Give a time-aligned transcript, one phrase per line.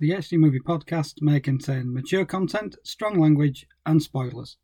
[0.00, 4.56] The HD Movie Podcast may contain mature content, strong language, and spoilers.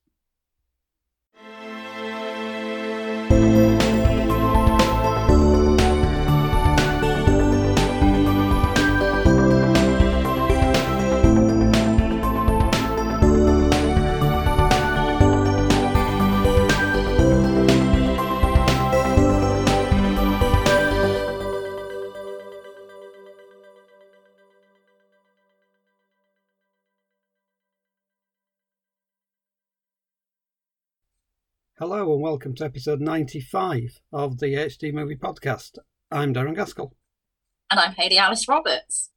[31.79, 35.77] Hello and welcome to episode 95 of the HD Movie Podcast.
[36.11, 36.97] I'm Darren Gaskell.
[37.71, 39.11] And I'm Hayley Alice Roberts.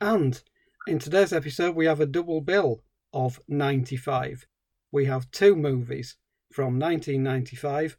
[0.00, 0.40] And
[0.86, 4.46] in today's episode, we have a double bill of 95.
[4.92, 6.14] We have two movies
[6.52, 7.96] from 1995.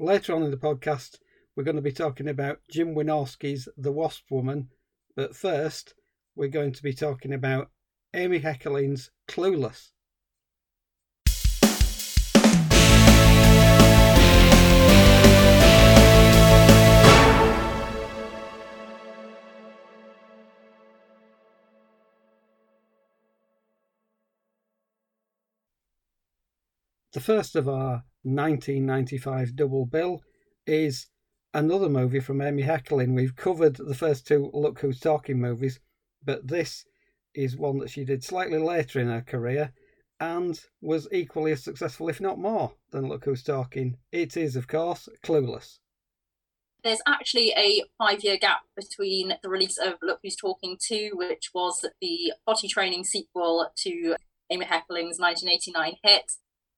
[0.00, 1.18] Later on in the podcast,
[1.54, 4.70] we're going to be talking about Jim Wynorski's The Wasp Woman.
[5.14, 5.94] But first,
[6.34, 7.70] we're going to be talking about
[8.12, 9.92] Amy Heckerling's Clueless.
[27.16, 30.20] The first of our 1995 double bill
[30.66, 31.06] is
[31.54, 33.14] another movie from Amy Heckerling.
[33.14, 35.80] We've covered the first two Look Who's Talking movies,
[36.22, 36.84] but this
[37.34, 39.72] is one that she did slightly later in her career
[40.20, 43.96] and was equally as successful, if not more, than Look Who's Talking.
[44.12, 45.78] It is, of course, Clueless.
[46.84, 51.48] There's actually a five year gap between the release of Look Who's Talking 2, which
[51.54, 54.16] was the potty training sequel to
[54.50, 56.32] Amy Heckerling's 1989 hit,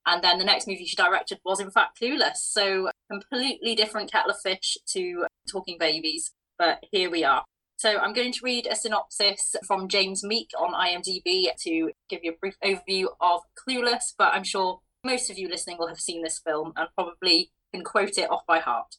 [0.09, 2.37] and then the next movie she directed was, in fact, Clueless.
[2.37, 6.33] So, completely different kettle of fish to Talking Babies.
[6.59, 7.45] But here we are.
[7.77, 12.33] So, I'm going to read a synopsis from James Meek on IMDb to give you
[12.33, 14.15] a brief overview of Clueless.
[14.17, 17.85] But I'm sure most of you listening will have seen this film and probably can
[17.85, 18.97] quote it off by heart.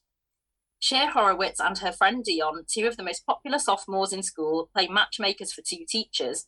[0.79, 4.87] Cher Horowitz and her friend Dion, two of the most popular sophomores in school, play
[4.87, 6.45] matchmakers for two teachers.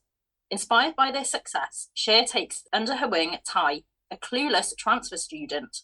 [0.50, 3.82] Inspired by their success, Cher takes under her wing Tai,
[4.12, 5.78] a clueless transfer student.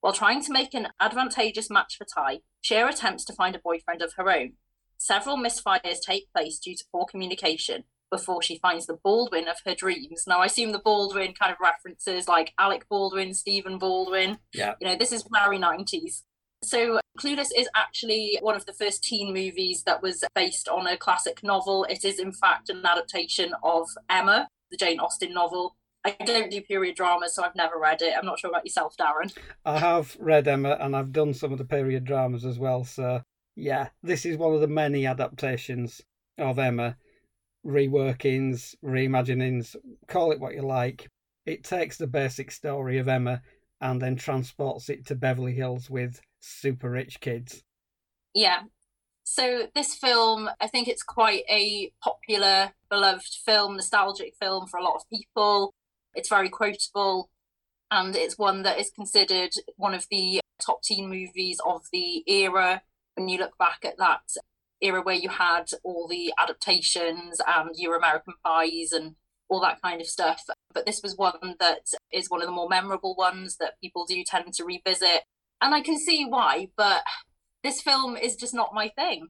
[0.00, 4.02] While trying to make an advantageous match for Tai, Cher attempts to find a boyfriend
[4.02, 4.52] of her own.
[4.98, 9.74] Several misfires take place due to poor communication before she finds the Baldwin of her
[9.74, 10.24] dreams.
[10.26, 14.38] Now, I assume the Baldwin kind of references like Alec Baldwin, Stephen Baldwin.
[14.52, 14.74] Yeah.
[14.80, 16.22] You know, this is very 90s.
[16.62, 20.96] So, Clueless is actually one of the first teen movies that was based on a
[20.96, 21.84] classic novel.
[21.84, 26.60] It is, in fact, an adaptation of Emma, the Jane Austen novel, I don't do
[26.60, 28.12] period dramas, so I've never read it.
[28.16, 29.34] I'm not sure about yourself, Darren.
[29.64, 32.84] I have read Emma and I've done some of the period dramas as well.
[32.84, 33.22] So,
[33.56, 36.02] yeah, this is one of the many adaptations
[36.36, 36.96] of Emma.
[37.66, 39.74] Reworkings, reimaginings,
[40.06, 41.08] call it what you like.
[41.46, 43.40] It takes the basic story of Emma
[43.80, 47.62] and then transports it to Beverly Hills with super rich kids.
[48.34, 48.64] Yeah.
[49.22, 54.84] So, this film, I think it's quite a popular, beloved film, nostalgic film for a
[54.84, 55.72] lot of people.
[56.14, 57.30] It's very quotable,
[57.90, 62.82] and it's one that is considered one of the top teen movies of the era.
[63.14, 64.22] When you look back at that
[64.80, 69.14] era where you had all the adaptations and your American Pies and
[69.48, 70.42] all that kind of stuff.
[70.72, 74.22] But this was one that is one of the more memorable ones that people do
[74.24, 75.22] tend to revisit.
[75.60, 77.02] And I can see why, but
[77.62, 79.28] this film is just not my thing.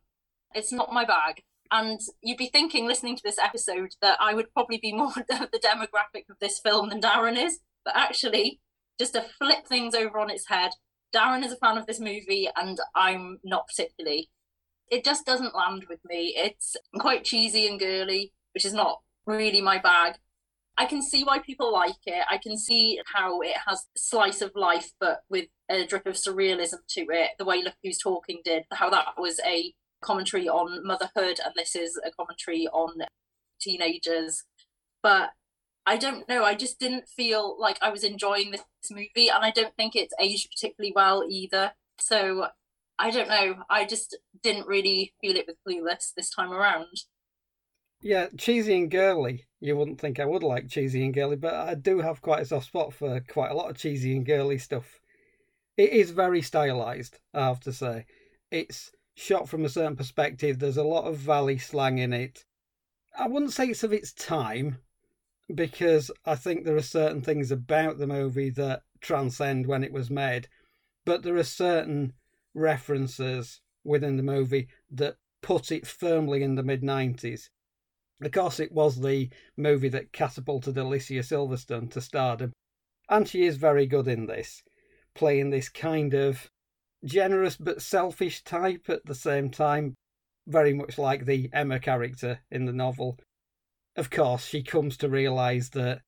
[0.55, 1.43] It's not my bag.
[1.75, 5.61] And you'd be thinking, listening to this episode, that I would probably be more the
[5.61, 7.59] demographic of this film than Darren is.
[7.85, 8.61] But actually,
[8.97, 10.71] just to flip things over on its head,
[11.13, 14.31] Darren is a fan of this movie, and I'm not particularly.
[14.89, 16.35] It just doesn't land with me.
[16.37, 20.15] It's quite cheesy and girly, which is not really my bag.
[20.79, 22.25] I can see why people like it.
[22.31, 26.87] I can see how it has slice of life, but with a drip of surrealism
[26.91, 27.31] to it.
[27.37, 29.75] The way Look Who's Talking did, how that was a
[30.05, 33.05] commentary on motherhood, and this is a commentary on
[33.61, 34.45] teenagers.
[35.03, 35.31] But
[35.87, 36.45] I don't know.
[36.45, 40.15] I just didn't feel like I was enjoying this movie, and I don't think it's
[40.21, 41.73] aged particularly well either.
[41.99, 42.47] So
[42.99, 43.57] I don't know.
[43.69, 47.03] I just didn't really feel it with Clueless this time around.
[48.01, 49.47] Yeah, cheesy and girly.
[49.61, 52.45] You wouldn't think I would like cheesy and girly, but I do have quite a
[52.45, 55.01] soft spot for quite a lot of cheesy and girly stuff.
[55.77, 58.07] It is very stylized, I have to say.
[58.51, 60.59] It's shot from a certain perspective.
[60.59, 62.45] There's a lot of valley slang in it.
[63.17, 64.79] I wouldn't say it's of its time
[65.55, 70.11] because I think there are certain things about the movie that transcend when it was
[70.11, 70.49] made,
[71.05, 72.15] but there are certain
[72.55, 77.51] references within the movie that put it firmly in the mid 90s.
[78.23, 82.53] Of course, it was the movie that catapulted Alicia Silverstone to stardom,
[83.09, 84.63] and she is very good in this,
[85.15, 86.51] playing this kind of
[87.05, 89.95] generous but selfish type at the same time,
[90.47, 93.19] very much like the Emma character in the novel.
[93.97, 96.01] Of course, she comes to realise that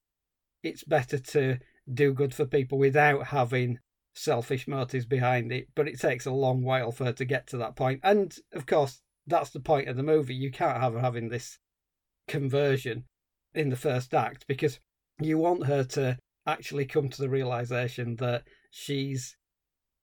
[0.63, 1.59] it's better to
[1.93, 3.79] do good for people without having
[4.15, 7.59] selfish motives behind it, but it takes a long while for her to get to
[7.59, 8.01] that point.
[8.03, 10.35] And of course, that's the point of the movie.
[10.35, 11.59] You can't have her having this
[12.27, 13.05] conversion
[13.55, 14.81] in the first act because
[15.21, 19.37] you want her to actually come to the realization that she's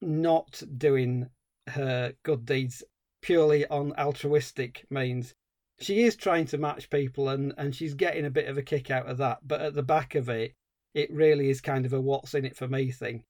[0.04, 1.30] not doing
[1.68, 2.84] her good deeds
[3.22, 5.34] purely on altruistic means.
[5.80, 8.92] She is trying to match people and, and she's getting a bit of a kick
[8.92, 10.54] out of that, but at the back of it,
[10.94, 13.24] it really is kind of a what's in it for me thing.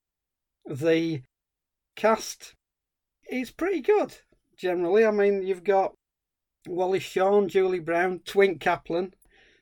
[0.66, 1.22] The
[1.96, 2.56] cast
[3.30, 4.18] is pretty good
[4.58, 5.06] generally.
[5.06, 5.94] I mean, you've got
[6.68, 9.14] Wallace Shawn, Julie Brown, Twink Caplan,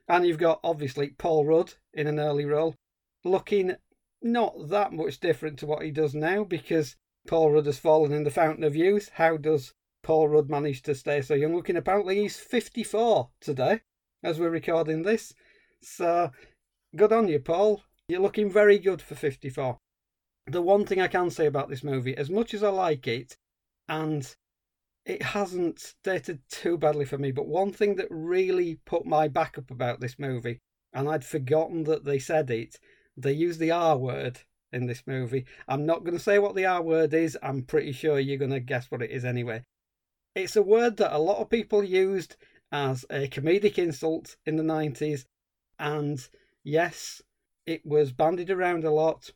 [0.07, 2.75] and you've got obviously Paul Rudd in an early role,
[3.23, 3.75] looking
[4.21, 6.95] not that much different to what he does now because
[7.27, 9.11] Paul Rudd has fallen in the fountain of youth.
[9.13, 11.55] How does Paul Rudd manage to stay so young?
[11.55, 13.81] Looking apparently he's 54 today
[14.23, 15.33] as we're recording this.
[15.81, 16.31] So
[16.95, 17.83] good on you, Paul.
[18.07, 19.77] You're looking very good for 54.
[20.47, 23.37] The one thing I can say about this movie, as much as I like it,
[23.87, 24.35] and
[25.05, 29.57] it hasn't dated too badly for me, but one thing that really put my back
[29.57, 30.59] up about this movie,
[30.93, 32.79] and I'd forgotten that they said it,
[33.15, 34.41] they use the R word
[34.71, 35.45] in this movie.
[35.67, 38.51] I'm not going to say what the R word is, I'm pretty sure you're going
[38.51, 39.63] to guess what it is anyway.
[40.35, 42.35] It's a word that a lot of people used
[42.71, 45.25] as a comedic insult in the 90s,
[45.77, 46.25] and
[46.63, 47.21] yes,
[47.65, 49.31] it was bandied around a lot,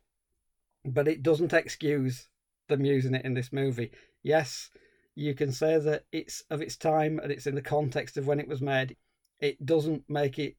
[0.85, 2.29] but it doesn't excuse
[2.67, 3.91] them using it in this movie.
[4.23, 4.69] Yes,
[5.15, 8.39] you can say that it's of its time and it's in the context of when
[8.39, 8.95] it was made.
[9.39, 10.55] It doesn't make it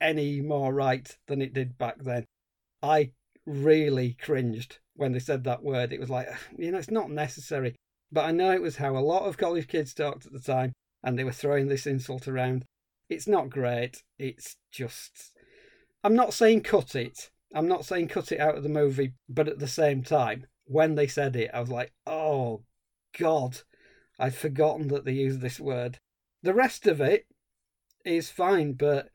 [0.00, 2.26] any more right than it did back then.
[2.82, 3.12] I
[3.46, 5.92] really cringed when they said that word.
[5.92, 6.28] It was like,
[6.58, 7.74] you know, it's not necessary.
[8.12, 10.72] But I know it was how a lot of college kids talked at the time,
[11.02, 12.64] and they were throwing this insult around.
[13.08, 14.02] It's not great.
[14.18, 15.32] It's just.
[16.02, 17.30] I'm not saying cut it.
[17.54, 20.94] I'm not saying cut it out of the movie, but at the same time, when
[20.94, 22.62] they said it, I was like, oh,
[23.18, 23.58] God.
[24.18, 25.98] I'd forgotten that they used this word.
[26.42, 27.26] The rest of it
[28.04, 29.08] is fine, but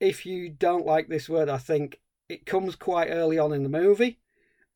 [0.00, 3.68] if you don't like this word, I think it comes quite early on in the
[3.68, 4.18] movie.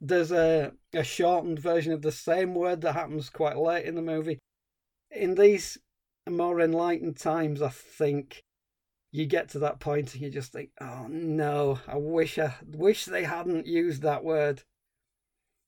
[0.01, 4.03] There's a, a shortened version of the same word that happens quite late in the
[4.03, 4.39] movie.
[5.11, 5.79] In these
[6.29, 8.43] more enlightened times, I think
[9.13, 13.05] you get to that point and you just think, "Oh no, I wish I wish
[13.05, 14.63] they hadn't used that word."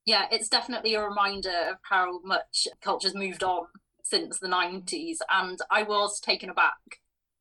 [0.05, 3.67] Yeah, it's definitely a reminder of how much culture's moved on
[4.03, 5.19] since the 90s.
[5.31, 7.01] And I was taken aback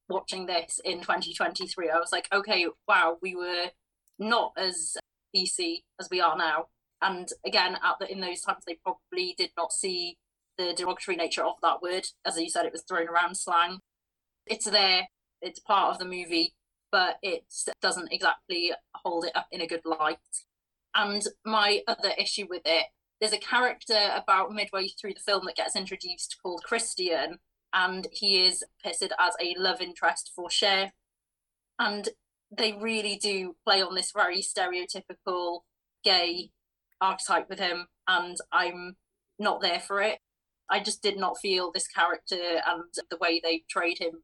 [0.09, 1.89] watching this in 2023.
[1.89, 3.71] I was like, okay, wow, we were
[4.21, 4.95] not as
[5.35, 6.67] PC as we are now.
[7.01, 10.17] And again, at the, in those times, they probably did not see
[10.57, 12.07] the derogatory nature of that word.
[12.25, 13.79] As you said, it was thrown around slang.
[14.45, 15.07] It's there,
[15.41, 16.53] it's part of the movie,
[16.91, 17.43] but it
[17.81, 20.17] doesn't exactly hold it up in a good light.
[20.95, 22.85] And my other issue with it
[23.21, 27.37] there's a character about midway through the film that gets introduced called Christian,
[27.71, 30.91] and he is pitted as a love interest for Cher.
[31.77, 32.09] And
[32.55, 35.61] they really do play on this very stereotypical
[36.03, 36.51] gay
[36.99, 38.97] archetype with him, and I'm
[39.39, 40.19] not there for it.
[40.69, 44.23] I just did not feel this character and the way they portrayed him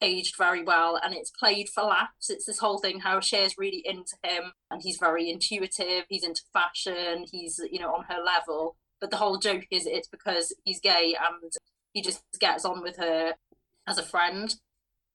[0.00, 2.28] aged very well and it's played for laughs.
[2.28, 6.42] It's this whole thing how Cher's really into him and he's very intuitive, he's into
[6.52, 8.76] fashion, he's, you know, on her level.
[9.00, 11.52] But the whole joke is it's because he's gay and
[11.92, 13.34] he just gets on with her
[13.86, 14.54] as a friend.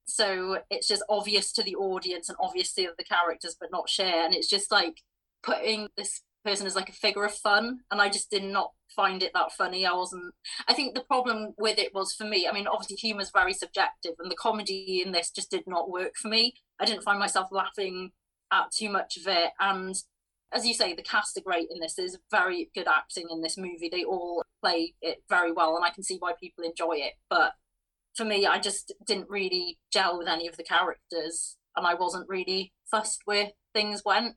[0.09, 4.25] So it's just obvious to the audience and obvious to the characters, but not Cher
[4.25, 5.01] And it's just like
[5.43, 7.79] putting this person as like a figure of fun.
[7.91, 9.85] And I just did not find it that funny.
[9.85, 10.33] I wasn't.
[10.67, 12.47] I think the problem with it was for me.
[12.47, 15.89] I mean, obviously, humor is very subjective, and the comedy in this just did not
[15.89, 16.55] work for me.
[16.79, 18.11] I didn't find myself laughing
[18.51, 19.95] at too much of it, and
[20.51, 21.93] as you say, the cast are great in this.
[21.93, 23.89] There's very good acting in this movie.
[23.91, 27.13] They all play it very well, and I can see why people enjoy it.
[27.29, 27.53] But
[28.19, 32.29] for me, I just didn't really gel with any of the characters, and I wasn't
[32.29, 34.35] really fussed where things went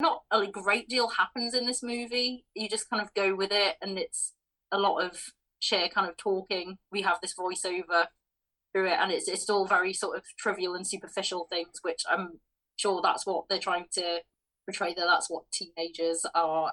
[0.00, 2.44] not a great deal happens in this movie.
[2.54, 4.32] You just kind of go with it, and it's
[4.72, 5.18] a lot of
[5.60, 6.76] Cher kind of talking.
[6.92, 8.06] We have this voiceover
[8.72, 12.40] through it, and it's it's all very sort of trivial and superficial things, which I'm
[12.76, 14.20] sure that's what they're trying to
[14.66, 14.94] portray.
[14.94, 16.72] That that's what teenagers are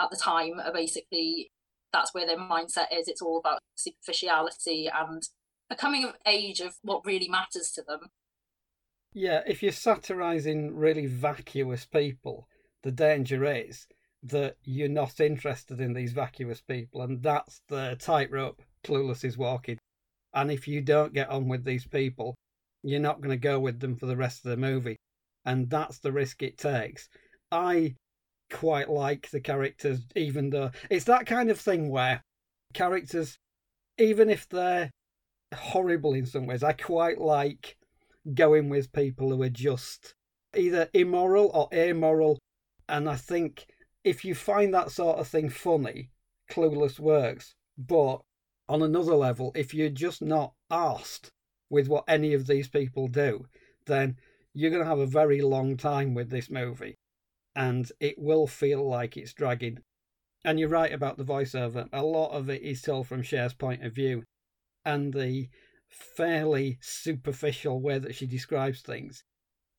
[0.00, 0.60] at the time.
[0.64, 1.52] Are basically
[1.92, 3.06] that's where their mindset is.
[3.06, 5.22] It's all about superficiality and
[5.72, 8.10] a coming of age of what really matters to them.
[9.14, 12.46] Yeah, if you're satirizing really vacuous people,
[12.82, 13.86] the danger is
[14.22, 19.78] that you're not interested in these vacuous people, and that's the tightrope Clueless is walking.
[20.34, 22.34] And if you don't get on with these people,
[22.82, 24.96] you're not going to go with them for the rest of the movie.
[25.44, 27.08] And that's the risk it takes.
[27.50, 27.94] I
[28.50, 32.22] quite like the characters, even though it's that kind of thing where
[32.74, 33.38] characters,
[33.98, 34.90] even if they're
[35.54, 37.76] horrible in some ways, I quite like
[38.34, 40.14] going with people who are just
[40.56, 42.38] either immoral or amoral.
[42.88, 43.66] And I think
[44.04, 46.10] if you find that sort of thing funny,
[46.50, 47.54] Clueless works.
[47.78, 48.20] But
[48.68, 51.30] on another level, if you're just not asked
[51.70, 53.46] with what any of these people do,
[53.86, 54.16] then
[54.54, 56.96] you're going to have a very long time with this movie.
[57.54, 59.78] And it will feel like it's dragging.
[60.44, 61.88] And you're right about the voiceover.
[61.92, 64.24] A lot of it is told from Cher's point of view.
[64.84, 65.48] And the
[65.88, 69.24] fairly superficial way that she describes things.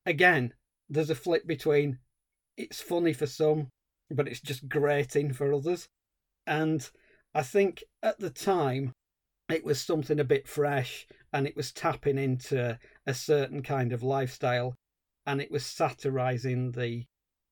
[0.06, 0.52] Again,
[0.88, 1.98] there's a flip between
[2.56, 3.68] it's funny for some,
[4.10, 5.88] but it's just grating for others.
[6.46, 6.88] And
[7.34, 8.92] I think at the time
[9.48, 14.02] it was something a bit fresh and it was tapping into a certain kind of
[14.02, 14.74] lifestyle
[15.26, 17.04] and it was satirizing the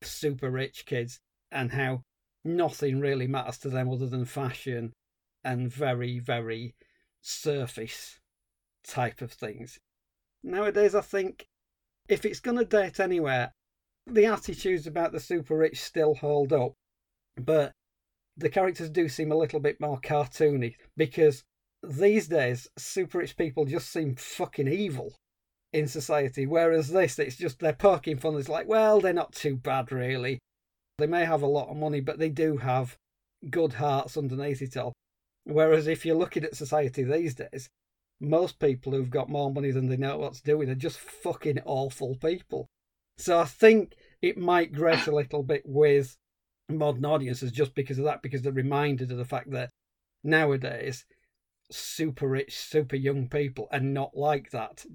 [0.03, 1.19] super rich kids
[1.51, 2.03] and how
[2.45, 4.93] nothing really matters to them other than fashion
[5.45, 6.75] and very, very
[7.23, 8.21] surface
[8.85, 9.79] type of things.
[10.43, 11.47] Nowadays, I think
[12.09, 13.53] if it's going to date anywhere,
[14.07, 16.73] the attitudes about the super rich still hold up,
[17.37, 17.73] but
[18.37, 21.45] the characters do seem a little bit more cartoony because
[21.83, 25.15] these days super rich people just seem fucking evil
[25.73, 28.37] in society, whereas this, it's just they're poking fun.
[28.37, 30.39] It's like, well, they're not too bad really.
[30.99, 32.97] They may have a lot of money, but they do have
[33.49, 34.93] good hearts underneath it all.
[35.45, 37.69] Whereas if you're looking at society these days,
[38.21, 40.99] most people who've got more money than they know what to do with are just
[40.99, 42.69] fucking awful people.
[43.19, 46.17] So I think it might grate a little bit with
[46.69, 49.71] modern audiences just because of that, because they're reminded of the fact that
[50.23, 51.05] nowadays
[51.71, 54.87] super rich, super young people are not like that.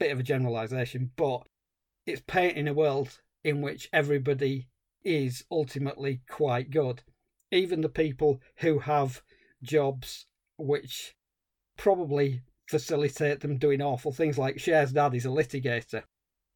[0.00, 1.46] Bit of a generalization, but
[2.06, 4.68] it's painting a world in which everybody
[5.04, 7.02] is ultimately quite good.
[7.50, 9.22] Even the people who have
[9.62, 11.14] jobs which
[11.76, 14.38] probably facilitate them doing awful things.
[14.38, 16.02] Like Cher's dad is a litigator,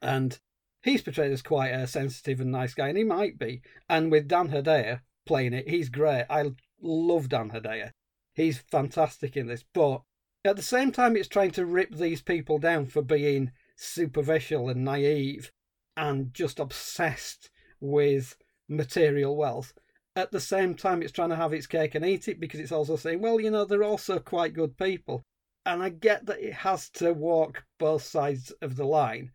[0.01, 0.39] and
[0.83, 3.63] he's portrayed as quite a sensitive and nice guy, and he might be.
[3.89, 6.27] And with Dan Hedaya playing it, he's great.
[6.29, 7.93] I love Dan Hedaya.
[8.35, 10.03] He's fantastic in this, but
[10.45, 14.85] at the same time, it's trying to rip these people down for being superficial and
[14.85, 15.53] naive
[15.97, 18.37] and just obsessed with
[18.69, 19.75] material wealth.
[20.15, 22.73] At the same time, it's trying to have its cake and eat it because it's
[22.73, 25.23] also saying, well, you know, they're also quite good people
[25.65, 29.31] and I get that it has to walk both sides of the line,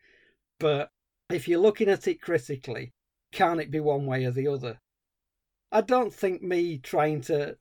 [0.60, 0.90] but
[1.30, 2.92] if you're looking at it critically,
[3.32, 4.80] can it be one way or the other?
[5.72, 7.58] I don't think me trying to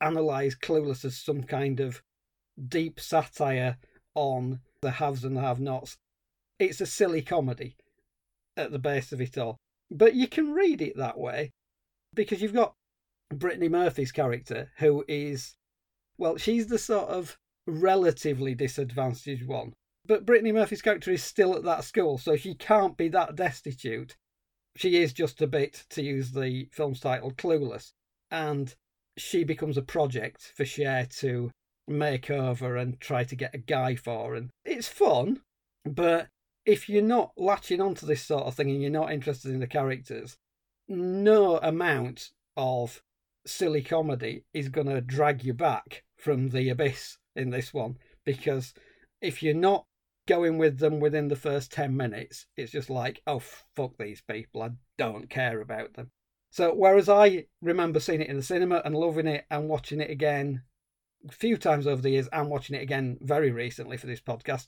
[0.00, 2.02] analyze Clueless as some kind of
[2.68, 3.78] deep satire
[4.14, 5.96] on the haves and the have nots.
[6.58, 7.76] It's a silly comedy
[8.56, 9.56] at the base of it all.
[9.90, 11.52] But you can read it that way
[12.14, 12.74] because you've got
[13.30, 15.56] Brittany Murphy's character, who is,
[16.18, 19.72] well, she's the sort of relatively disadvantaged one.
[20.04, 24.16] But Brittany Murphy's character is still at that school, so she can't be that destitute.
[24.76, 27.92] She is just a bit, to use the film's title, clueless.
[28.30, 28.74] And
[29.16, 31.50] she becomes a project for Cher to
[31.86, 34.34] make over and try to get a guy for.
[34.34, 35.40] And it's fun,
[35.84, 36.28] but
[36.64, 39.66] if you're not latching onto this sort of thing and you're not interested in the
[39.66, 40.36] characters,
[40.88, 43.02] no amount of
[43.46, 48.74] silly comedy is going to drag you back from the abyss in this one because
[49.20, 49.86] if you're not
[50.26, 53.42] going with them within the first 10 minutes, it's just like, oh,
[53.74, 54.62] fuck these people.
[54.62, 56.10] I don't care about them.
[56.50, 60.10] So, whereas I remember seeing it in the cinema and loving it and watching it
[60.10, 60.62] again
[61.28, 64.66] a few times over the years and watching it again very recently for this podcast,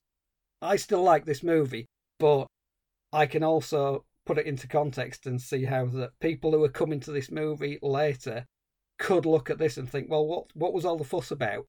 [0.63, 1.87] I still like this movie,
[2.19, 2.47] but
[3.13, 7.01] I can also put it into context and see how that people who are coming
[7.01, 8.47] to this movie later
[8.99, 11.67] could look at this and think, well, what what was all the fuss about?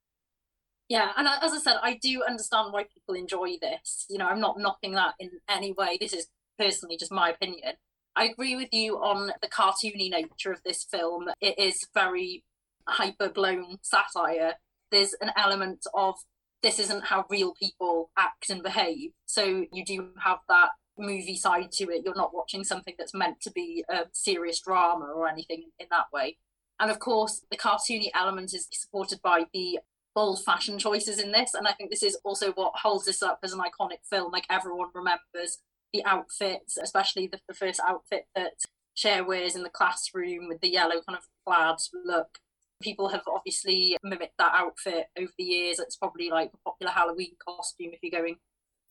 [0.87, 4.05] Yeah, and uh, as I said, I do understand why people enjoy this.
[4.09, 5.97] You know, I'm not knocking that in any way.
[5.99, 6.27] This is
[6.59, 7.73] personally just my opinion.
[8.15, 11.25] I agree with you on the cartoony nature of this film.
[11.41, 12.43] It is very
[12.87, 14.53] hyper blown satire.
[14.91, 16.15] There's an element of
[16.61, 19.11] this isn't how real people act and behave.
[19.25, 22.03] So you do have that movie side to it.
[22.05, 26.07] You're not watching something that's meant to be a serious drama or anything in that
[26.13, 26.37] way.
[26.79, 29.79] And of course, the cartoony element is supported by the
[30.13, 31.53] bold fashion choices in this.
[31.53, 34.31] And I think this is also what holds this up as an iconic film.
[34.31, 35.59] Like everyone remembers
[35.93, 38.53] the outfits, especially the, the first outfit that
[38.95, 42.39] Cher wears in the classroom with the yellow kind of plaid look.
[42.81, 45.79] People have obviously mimicked that outfit over the years.
[45.79, 48.37] It's probably like a popular Halloween costume if you're going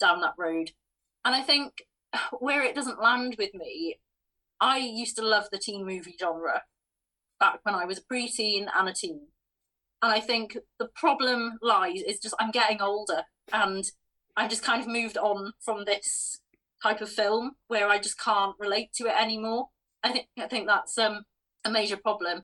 [0.01, 0.71] down that road.
[1.25, 1.87] And I think
[2.39, 3.99] where it doesn't land with me,
[4.61, 6.63] I used to love the teen movie genre
[7.41, 9.29] back when I was a preteen and a teen.
[10.03, 13.91] And I think the problem lies is just I'm getting older and
[14.37, 16.41] I just kind of moved on from this
[16.83, 19.69] type of film where I just can't relate to it anymore.
[20.03, 21.25] I think I think that's um,
[21.65, 22.43] a major problem.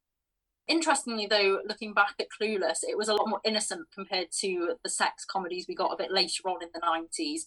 [0.69, 4.89] Interestingly, though, looking back at Clueless, it was a lot more innocent compared to the
[4.89, 7.43] sex comedies we got a bit later on in the 90s.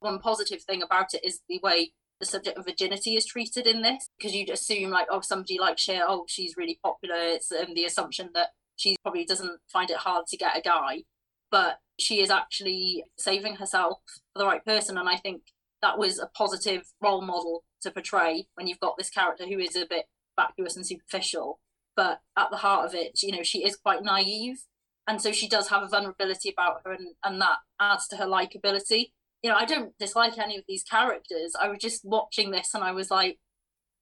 [0.00, 3.82] One positive thing about it is the way the subject of virginity is treated in
[3.82, 7.16] this, because you'd assume, like, oh, somebody like Cher, oh, she's really popular.
[7.16, 11.02] It's um, the assumption that she probably doesn't find it hard to get a guy,
[11.50, 13.98] but she is actually saving herself
[14.32, 14.98] for the right person.
[14.98, 15.42] And I think
[15.82, 19.76] that was a positive role model to portray when you've got this character who is
[19.76, 21.60] a bit vacuous and superficial
[21.96, 24.62] but at the heart of it you know she is quite naive
[25.06, 28.26] and so she does have a vulnerability about her and, and that adds to her
[28.26, 29.10] likability
[29.42, 32.82] you know i don't dislike any of these characters i was just watching this and
[32.82, 33.38] i was like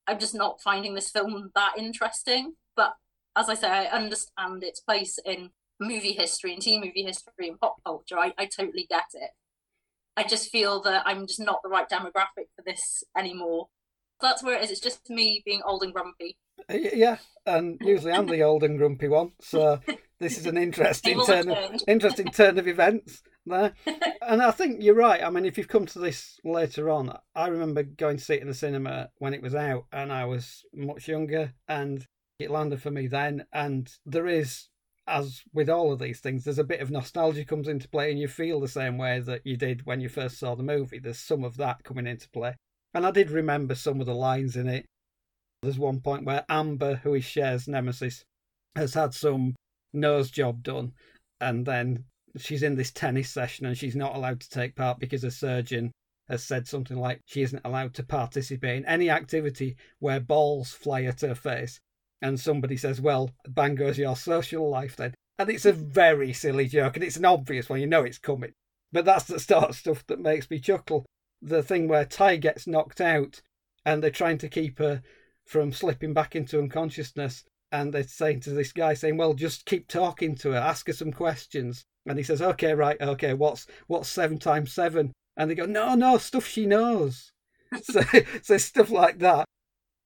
[0.07, 2.95] i'm just not finding this film that interesting but
[3.37, 7.61] as i say i understand its place in movie history and teen movie history and
[7.61, 9.31] pop culture i, I totally get it
[10.17, 13.69] I just feel that I'm just not the right demographic for this anymore.
[14.21, 14.71] That's where it is.
[14.71, 16.39] It's just me being old and grumpy.
[16.71, 19.33] Yeah, and usually I'm the old and grumpy one.
[19.41, 19.81] So
[20.19, 23.23] this is an interesting turn, of, interesting turn of events.
[23.47, 25.23] And I think you're right.
[25.23, 28.43] I mean, if you've come to this later on, I remember going to see it
[28.43, 32.07] in the cinema when it was out, and I was much younger, and
[32.39, 33.47] it landed for me then.
[33.53, 34.69] And there is
[35.07, 38.19] as with all of these things, there's a bit of nostalgia comes into play, and
[38.19, 40.99] you feel the same way that you did when you first saw the movie.
[40.99, 42.57] There's some of that coming into play,
[42.93, 44.87] and I did remember some of the lines in it.
[45.63, 48.25] There's one point where Amber, who is Cher's nemesis,
[48.75, 49.55] has had some
[49.93, 50.93] nose job done,
[51.41, 52.05] and then
[52.39, 55.93] she's in this tennis session and she's not allowed to take part because a surgeon
[56.29, 61.03] has said something like she isn't allowed to participate in any activity where balls fly
[61.05, 61.81] at her face
[62.23, 66.67] and somebody says, "Well, bang goes your social life then," and it's a very silly
[66.67, 67.81] joke, and it's an obvious one.
[67.81, 68.53] You know it's coming,
[68.93, 71.07] but that's the sort of stuff that makes me chuckle.
[71.43, 73.43] The thing where Tai gets knocked out,
[73.85, 75.03] and they're trying to keep her
[75.45, 79.89] from slipping back into unconsciousness, and they're saying to this guy, saying, "Well, just keep
[79.89, 83.35] talking to her, ask her some questions." And he says, "Okay, right, okay.
[83.35, 85.13] What's what's seven times seven?
[85.37, 87.33] And they go, "No, no, stuff she knows."
[87.83, 88.03] so,
[88.43, 89.45] so stuff like that.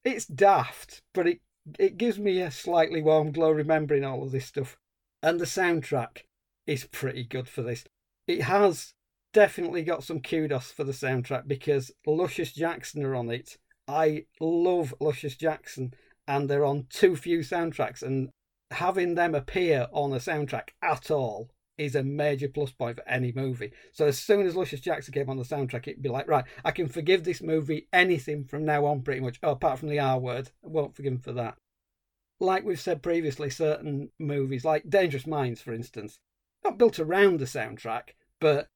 [0.05, 1.41] It's daft, but it
[1.79, 4.77] it gives me a slightly warm glow remembering all of this stuff.
[5.23, 6.23] And the soundtrack
[6.67, 7.85] is pretty good for this.
[8.27, 8.95] It has
[9.33, 13.59] definitely got some kudos for the soundtrack because Luscious Jackson are on it.
[13.87, 15.95] I love Luscious Jackson,
[16.31, 18.31] and they're on too few soundtracks, and
[18.71, 23.33] having them appear on a soundtrack at all is a major plus point for any
[23.33, 23.73] movie.
[23.93, 26.71] So as soon as Luscious Jackson came on the soundtrack, it'd be like, right, I
[26.71, 30.21] can forgive this movie anything from now on, pretty much, oh, apart from the R
[30.21, 30.53] word.
[30.65, 31.57] I won't forgive him for that.
[32.39, 36.21] Like we've said previously, certain movies, like Dangerous Minds, for instance,
[36.63, 38.69] not built around the soundtrack, but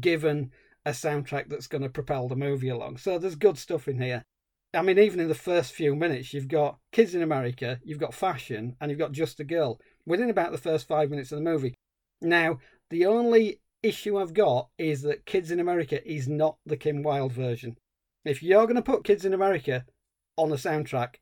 [0.00, 0.50] given
[0.84, 2.96] a soundtrack that's going to propel the movie along.
[2.96, 4.24] So there's good stuff in here.
[4.76, 8.14] I mean, even in the first few minutes, you've got Kids in America, you've got
[8.14, 9.80] Fashion, and you've got Just a Girl.
[10.04, 11.74] Within about the first five minutes of the movie,
[12.20, 12.58] now,
[12.90, 17.32] the only issue I've got is that Kids in America is not the Kim Wilde
[17.32, 17.76] version.
[18.24, 19.84] If you're going to put Kids in America
[20.36, 21.16] on a soundtrack,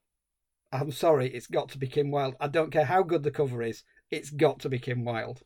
[0.73, 2.37] I'm sorry, it's got to be Kim Wilde.
[2.41, 5.43] I don't care how good the cover is, it's got to be Kim Wilde.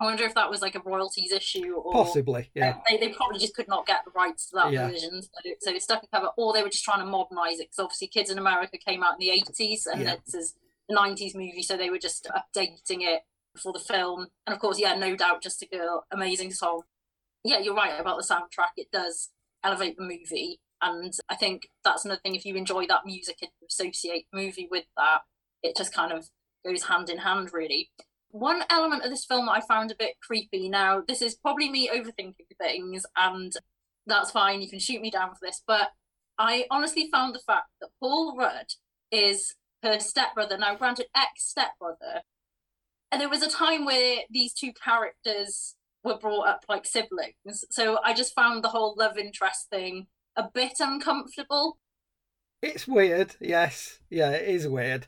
[0.00, 2.78] I wonder if that was like a royalties issue, or possibly, yeah.
[2.88, 4.88] They, they probably just could not get the rights to that yeah.
[4.88, 7.68] version, so, so it's stuck in cover, or they were just trying to modernise it
[7.70, 10.14] because obviously Kids in America came out in the 80s and yeah.
[10.14, 13.22] it's a 90s movie, so they were just updating it
[13.56, 14.26] for the film.
[14.46, 16.82] And of course, yeah, no doubt, just a girl, amazing song.
[17.44, 18.72] Yeah, you're right about the soundtrack.
[18.76, 19.30] It does
[19.62, 20.60] elevate the movie.
[20.82, 22.34] And I think that's another thing.
[22.34, 25.20] If you enjoy that music and associate movie with that,
[25.62, 26.28] it just kind of
[26.64, 27.90] goes hand in hand, really.
[28.34, 30.68] One element of this film that I found a bit creepy.
[30.68, 33.52] Now, this is probably me overthinking things, and
[34.08, 34.60] that's fine.
[34.60, 35.62] You can shoot me down for this.
[35.64, 35.90] But
[36.36, 38.66] I honestly found the fact that Paul Rudd
[39.12, 40.58] is her stepbrother.
[40.58, 42.22] Now, granted, ex stepbrother,
[43.12, 47.64] and there was a time where these two characters were brought up like siblings.
[47.70, 51.78] So I just found the whole love interest thing a bit uncomfortable.
[52.62, 54.00] It's weird, yes.
[54.10, 55.06] Yeah, it is weird.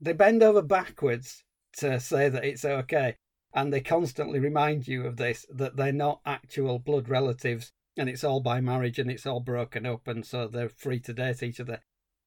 [0.00, 3.16] They bend over backwards to say that it's okay.
[3.54, 8.24] And they constantly remind you of this that they're not actual blood relatives and it's
[8.24, 11.60] all by marriage and it's all broken up and so they're free to date each
[11.60, 11.80] other.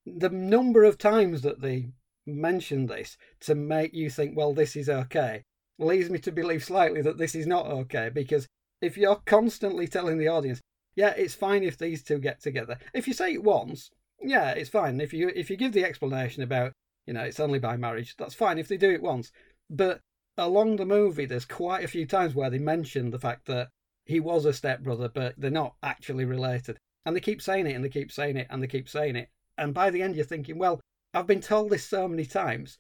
[0.06, 1.91] The number of times that they
[2.25, 5.43] mention this to make you think, well, this is okay,
[5.80, 8.47] leads me to believe slightly that this is not okay because
[8.82, 10.60] if you're constantly telling the audience,
[10.95, 12.77] yeah, it's fine if these two get together.
[12.93, 14.99] If you say it once, yeah, it's fine.
[14.99, 16.73] If you if you give the explanation about,
[17.12, 19.34] you know, it's only by marriage, that's fine if they do it once.
[19.69, 20.00] But
[20.38, 23.67] along the movie, there's quite a few times where they mention the fact that
[24.06, 26.78] he was a stepbrother, but they're not actually related.
[27.06, 29.28] And they keep saying it and they keep saying it and they keep saying it.
[29.58, 30.80] And by the end, you're thinking, well,
[31.13, 32.78] I've been told this so many times.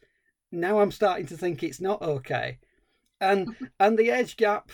[0.49, 2.59] Now I'm starting to think it's not okay.
[3.19, 4.71] And and the age gap,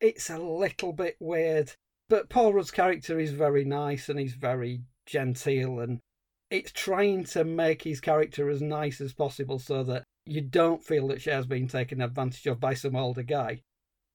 [0.00, 1.74] it's a little bit weird.
[2.08, 6.00] But Paul Rudd's character is very nice and he's very genteel and
[6.50, 11.08] it's trying to make his character as nice as possible so that you don't feel
[11.08, 13.62] that Cher's being taken advantage of by some older guy.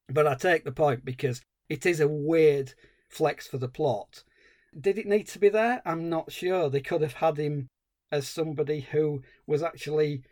[0.08, 2.74] But I take the point because it is a weird
[3.10, 4.24] flex for the plot.
[4.80, 5.82] Did it need to be there?
[5.86, 6.70] I'm not sure.
[6.70, 7.68] They could have had him
[8.12, 10.24] as somebody who was actually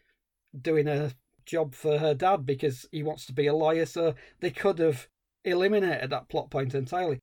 [0.59, 1.13] doing a
[1.45, 5.07] job for her dad because he wants to be a lawyer, so they could have
[5.43, 7.19] eliminated that plot point entirely.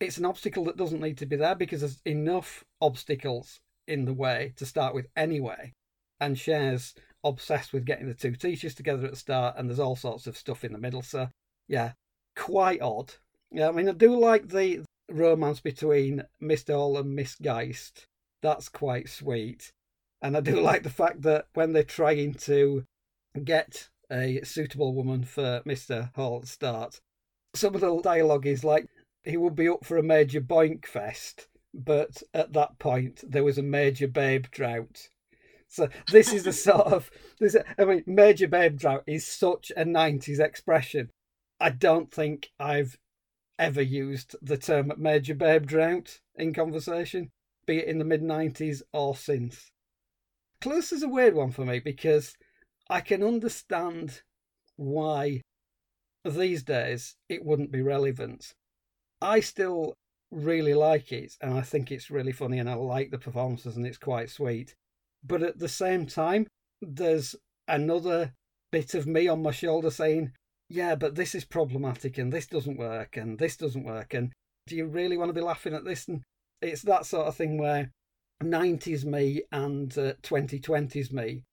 [0.00, 4.14] It's an obstacle that doesn't need to be there because there's enough obstacles in the
[4.14, 5.72] way to start with anyway.
[6.20, 9.96] And Cher's obsessed with getting the two teachers together at the start, and there's all
[9.96, 11.02] sorts of stuff in the middle.
[11.02, 11.28] So,
[11.68, 11.92] yeah,
[12.36, 13.14] quite odd.
[13.50, 16.74] Yeah, I mean, I do like the romance between Mr.
[16.74, 18.06] Hall and Miss Geist.
[18.42, 19.72] That's quite sweet.
[20.20, 22.84] And I do like the fact that when they're trying to
[23.44, 26.14] get a suitable woman for Mr.
[26.14, 27.00] Hall at start,
[27.54, 28.86] some of the dialogue is like,
[29.24, 33.58] he would be up for a major boink fest, but at that point there was
[33.58, 35.08] a major babe drought.
[35.68, 37.56] So this is the sort of this.
[37.78, 41.10] I mean, major babe drought is such a '90s expression.
[41.58, 42.98] I don't think I've
[43.58, 47.30] ever used the term major babe drought in conversation,
[47.66, 49.70] be it in the mid '90s or since.
[50.60, 52.36] Close is a weird one for me because
[52.90, 54.22] I can understand
[54.76, 55.40] why
[56.24, 58.54] these days it wouldn't be relevant.
[59.20, 59.94] I still
[60.32, 63.86] really like it and I think it's really funny and I like the performances and
[63.86, 64.74] it's quite sweet.
[65.22, 66.48] But at the same time,
[66.80, 67.36] there's
[67.68, 68.32] another
[68.72, 70.32] bit of me on my shoulder saying,
[70.68, 74.14] yeah, but this is problematic and this doesn't work and this doesn't work.
[74.14, 74.32] And
[74.66, 76.08] do you really want to be laughing at this?
[76.08, 76.22] And
[76.62, 77.90] it's that sort of thing where
[78.42, 81.44] 90s me and uh, 2020s me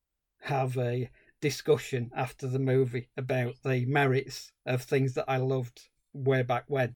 [0.41, 1.09] have a
[1.41, 6.93] discussion after the movie about the merits of things that I loved way back when.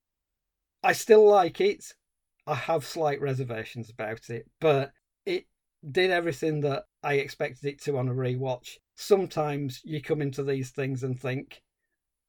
[0.84, 1.94] I still like it.
[2.46, 4.92] I have slight reservations about it, but
[5.24, 5.46] it
[5.90, 8.76] did everything that I expected it to on a rewatch.
[8.94, 11.62] Sometimes you come into these things and think,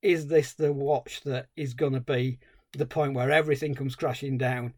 [0.02, 2.40] is this the watch that is going to be
[2.72, 4.74] the point where everything comes crashing down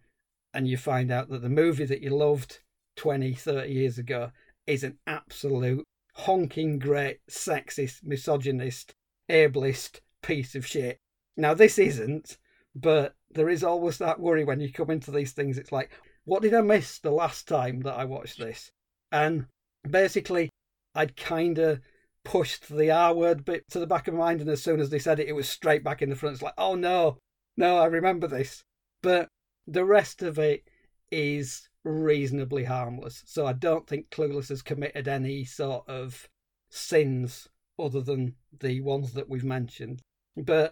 [0.55, 2.61] and you find out that the movie that you loved
[2.95, 4.31] 20, 30 years ago
[4.65, 5.85] is an absolute
[6.15, 8.95] honking great sexist, misogynist,
[9.29, 10.97] ableist piece of shit.
[11.35, 12.39] Now, this isn't,
[12.81, 15.57] but there is always that worry when you come into these things.
[15.57, 15.91] It's like,
[16.25, 18.71] what did I miss the last time that I watched this?
[19.11, 19.47] And
[19.89, 20.49] basically,
[20.93, 21.81] I'd kind of
[22.23, 24.89] pushed the R word bit to the back of my mind, and as soon as
[24.89, 26.33] they said it, it was straight back in the front.
[26.33, 27.17] It's like, oh no,
[27.55, 28.63] no, I remember this.
[29.01, 29.29] But
[29.65, 30.63] the rest of it
[31.11, 33.23] is reasonably harmless.
[33.25, 36.27] So I don't think Clueless has committed any sort of
[36.69, 37.47] sins
[37.79, 40.01] other than the ones that we've mentioned.
[40.35, 40.71] But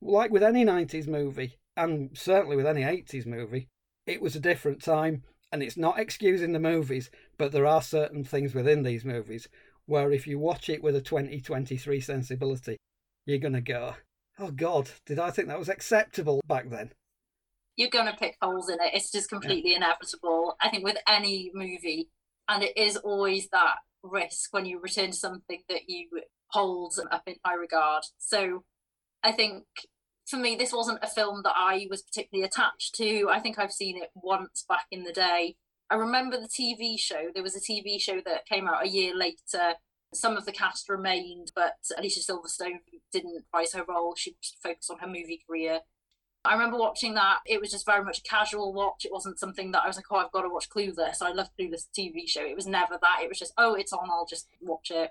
[0.00, 3.68] like with any 90s movie, and certainly with any 80s movie,
[4.06, 5.22] it was a different time.
[5.50, 9.48] And it's not excusing the movies, but there are certain things within these movies
[9.86, 12.76] where if you watch it with a 2023 sensibility,
[13.24, 13.94] you're going to go,
[14.38, 16.92] oh God, did I think that was acceptable back then?
[17.76, 18.92] You're going to pick holes in it.
[18.92, 19.78] It's just completely yeah.
[19.78, 20.56] inevitable.
[20.60, 22.10] I think with any movie,
[22.48, 26.08] and it is always that risk when you return to something that you
[26.48, 28.04] hold up in high regard.
[28.18, 28.64] So
[29.22, 29.64] I think
[30.28, 33.28] for me, this wasn't a film that I was particularly attached to.
[33.30, 35.56] I think I've seen it once back in the day.
[35.90, 37.30] I remember the TV show.
[37.32, 39.74] There was a TV show that came out a year later.
[40.12, 44.14] Some of the cast remained, but Alicia Silverstone didn't rise her role.
[44.16, 45.80] She focused on her movie career.
[46.44, 47.40] I remember watching that.
[47.46, 49.04] It was just very much a casual watch.
[49.04, 51.22] It wasn't something that I was like, oh, I've got to watch Clueless.
[51.22, 52.44] I love Clueless TV show.
[52.44, 53.20] It was never that.
[53.22, 54.10] It was just, oh, it's on.
[54.10, 55.10] I'll just watch it.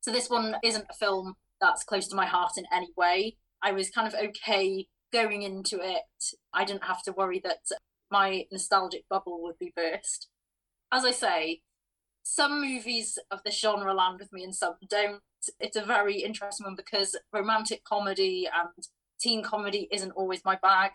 [0.00, 3.36] So this one isn't a film that's close to my heart in any way.
[3.62, 6.02] I was kind of okay going into it.
[6.52, 7.60] I didn't have to worry that
[8.10, 10.28] my nostalgic bubble would be burst.
[10.92, 11.60] As I say,
[12.22, 15.20] some movies of this genre land with me and some don't.
[15.58, 18.86] it's a very interesting one because romantic comedy and
[19.20, 20.92] teen comedy isn't always my bag.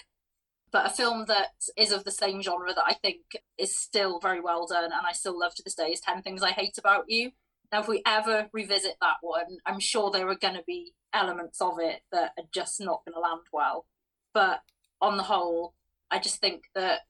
[0.71, 3.21] But a film that is of the same genre that I think
[3.57, 6.43] is still very well done and I still love to this day is 10 Things
[6.43, 7.31] I Hate About You.
[7.71, 11.61] Now, if we ever revisit that one, I'm sure there are going to be elements
[11.61, 13.85] of it that are just not going to land well.
[14.33, 14.61] But
[15.01, 15.73] on the whole,
[16.09, 17.01] I just think that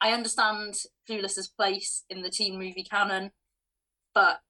[0.00, 0.74] I understand
[1.08, 3.32] Clueless's place in the teen movie canon,
[4.14, 4.40] but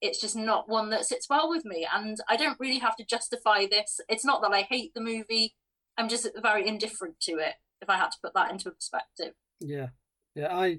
[0.00, 1.86] it's just not one that sits well with me.
[1.92, 4.00] And I don't really have to justify this.
[4.08, 5.54] It's not that I hate the movie,
[5.96, 9.34] I'm just very indifferent to it, if I had to put that into perspective.
[9.60, 9.88] Yeah.
[10.34, 10.78] Yeah, I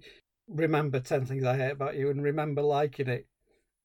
[0.49, 3.27] remember 10 Things I Hate About You and remember liking it.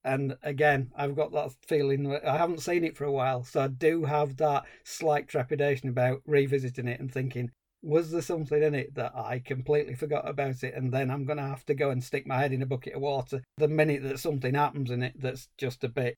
[0.02, 3.62] And again, I've got that feeling that I haven't seen it for a while, so
[3.62, 7.50] I do have that slight trepidation about revisiting it and thinking,
[7.82, 11.38] was there something in it that I completely forgot about it, and then I'm going
[11.38, 14.02] to have to go and stick my head in a bucket of water the minute
[14.02, 16.16] that something happens in it that's just a bit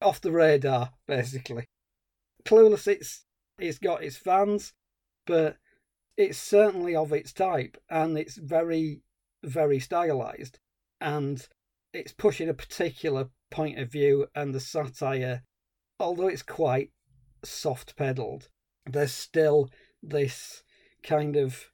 [0.00, 1.66] off the radar, basically.
[2.44, 3.24] Clueless, it's
[3.58, 4.72] it's got its fans,
[5.26, 5.56] but
[6.16, 9.02] it's certainly of its type, and it's very,
[9.42, 10.58] very stylized,
[11.00, 11.46] and
[11.96, 15.42] it's pushing a particular point of view, and the satire,
[15.98, 16.90] although it's quite
[17.44, 18.48] soft pedaled,
[18.84, 19.70] there's still
[20.02, 20.62] this
[21.02, 21.70] kind of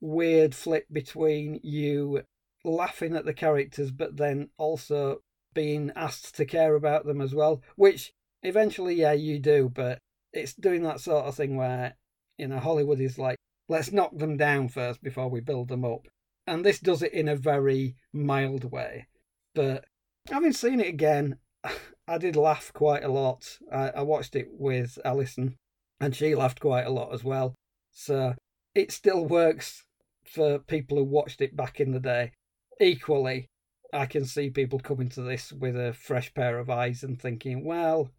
[0.00, 2.22] weird flip between you
[2.64, 5.18] laughing at the characters but then also
[5.54, 9.98] being asked to care about them as well which eventually yeah you do but
[10.32, 11.94] it's doing that sort of thing where
[12.36, 13.36] you know hollywood is like
[13.68, 16.06] let's knock them down first before we build them up.
[16.46, 19.06] And this does it in a very mild way
[19.54, 19.84] but
[20.30, 21.36] having seen it again
[22.08, 25.56] i did laugh quite a lot i, I watched it with alison
[26.00, 27.54] and she laughed quite a lot as well
[27.92, 28.34] so
[28.74, 29.84] it still works
[30.24, 32.32] for people who watched it back in the day.
[32.80, 33.48] Equally,
[33.92, 37.64] I can see people coming to this with a fresh pair of eyes and thinking,
[37.64, 38.10] well,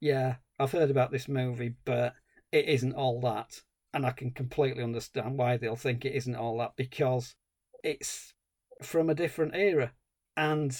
[0.00, 2.14] yeah, I've heard about this movie, but
[2.50, 3.62] it isn't all that.
[3.94, 7.34] And I can completely understand why they'll think it isn't all that because
[7.82, 8.34] it's
[8.82, 9.92] from a different era.
[10.36, 10.76] And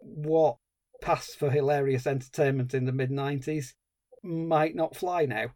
[0.00, 0.56] what
[1.00, 3.74] passed for hilarious entertainment in the mid 90s
[4.22, 5.52] might not fly now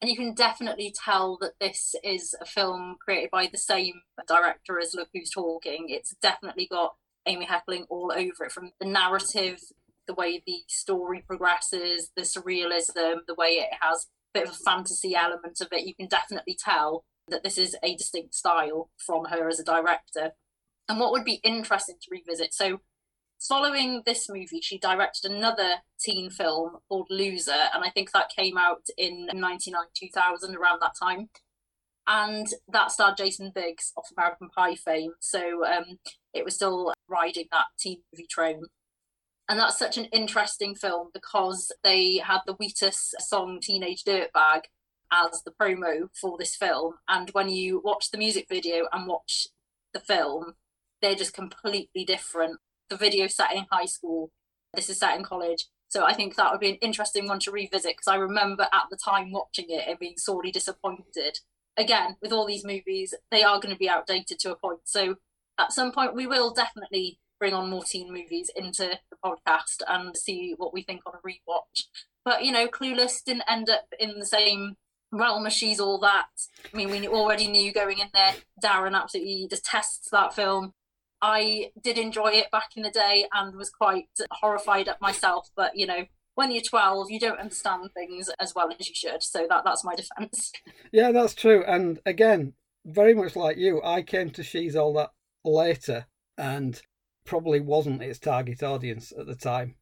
[0.00, 4.78] and you can definitely tell that this is a film created by the same director
[4.78, 5.86] as Look Who's Talking.
[5.88, 6.94] It's definitely got
[7.26, 9.60] Amy Heckerling all over it from the narrative,
[10.06, 14.64] the way the story progresses, the surrealism, the way it has a bit of a
[14.64, 15.86] fantasy element of it.
[15.86, 20.32] You can definitely tell that this is a distinct style from her as a director.
[20.88, 22.80] And what would be interesting to revisit so
[23.40, 28.58] following this movie, she directed another teen film called Loser, and I think that came
[28.58, 31.30] out in 99 2000 around that time.
[32.06, 35.12] And that starred Jason Biggs of American Pie fame.
[35.20, 35.98] So um,
[36.34, 38.62] it was still riding that teen movie train.
[39.48, 44.62] And that's such an interesting film because they had the Wheatus song Teenage Dirtbag
[45.12, 46.94] as the promo for this film.
[47.08, 49.48] And when you watch the music video and watch
[49.92, 50.54] the film,
[51.02, 52.60] they're just completely different
[52.90, 54.30] the video set in high school.
[54.74, 55.66] This is set in college.
[55.88, 58.84] So I think that would be an interesting one to revisit because I remember at
[58.90, 61.38] the time watching it and being sorely disappointed.
[61.76, 64.80] Again, with all these movies, they are going to be outdated to a point.
[64.84, 65.16] So
[65.58, 70.16] at some point, we will definitely bring on more teen movies into the podcast and
[70.16, 71.86] see what we think on a rewatch.
[72.24, 74.76] But you know, Clueless didn't end up in the same
[75.10, 76.26] realm as She's All That.
[76.72, 80.74] I mean, we already knew going in there, Darren absolutely detests that film.
[81.22, 85.50] I did enjoy it back in the day and was quite horrified at myself.
[85.54, 89.22] But you know, when you're 12, you don't understand things as well as you should.
[89.22, 90.52] So that that's my defense.
[90.92, 91.62] Yeah, that's true.
[91.64, 92.54] And again,
[92.84, 95.10] very much like you, I came to She's All That
[95.44, 96.06] later
[96.36, 96.80] and
[97.24, 99.76] probably wasn't its target audience at the time.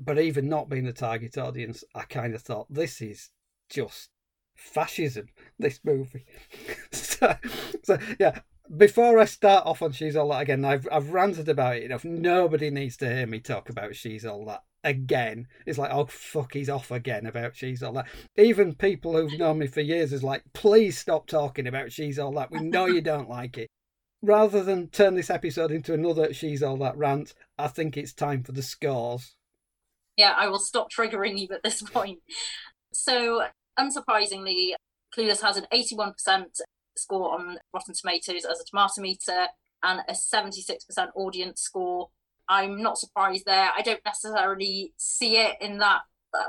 [0.00, 3.30] But even not being the target audience, I kind of thought this is
[3.68, 4.08] just
[4.54, 5.26] fascism.
[5.58, 6.24] This movie.
[6.92, 7.34] so,
[7.82, 8.40] so yeah,
[8.76, 12.04] before I start off on She's All That again, I've I've ranted about it enough.
[12.04, 15.46] Nobody needs to hear me talk about She's All That again.
[15.66, 18.08] It's like, oh fuck, he's off again about She's All That.
[18.36, 22.32] Even people who've known me for years is like, please stop talking about She's All
[22.32, 22.50] That.
[22.50, 23.68] We know you don't like it.
[24.20, 28.42] Rather than turn this episode into another She's All That rant, I think it's time
[28.42, 29.34] for the scores.
[30.16, 32.18] Yeah, I will stop triggering you at this point.
[32.92, 33.44] So,
[33.78, 34.72] unsurprisingly,
[35.16, 36.14] Clueless has an 81%
[36.98, 39.46] score on Rotten Tomatoes as a tomato meter
[39.82, 40.82] and a 76%
[41.14, 42.10] audience score.
[42.48, 43.70] I'm not surprised there.
[43.76, 46.00] I don't necessarily see it in that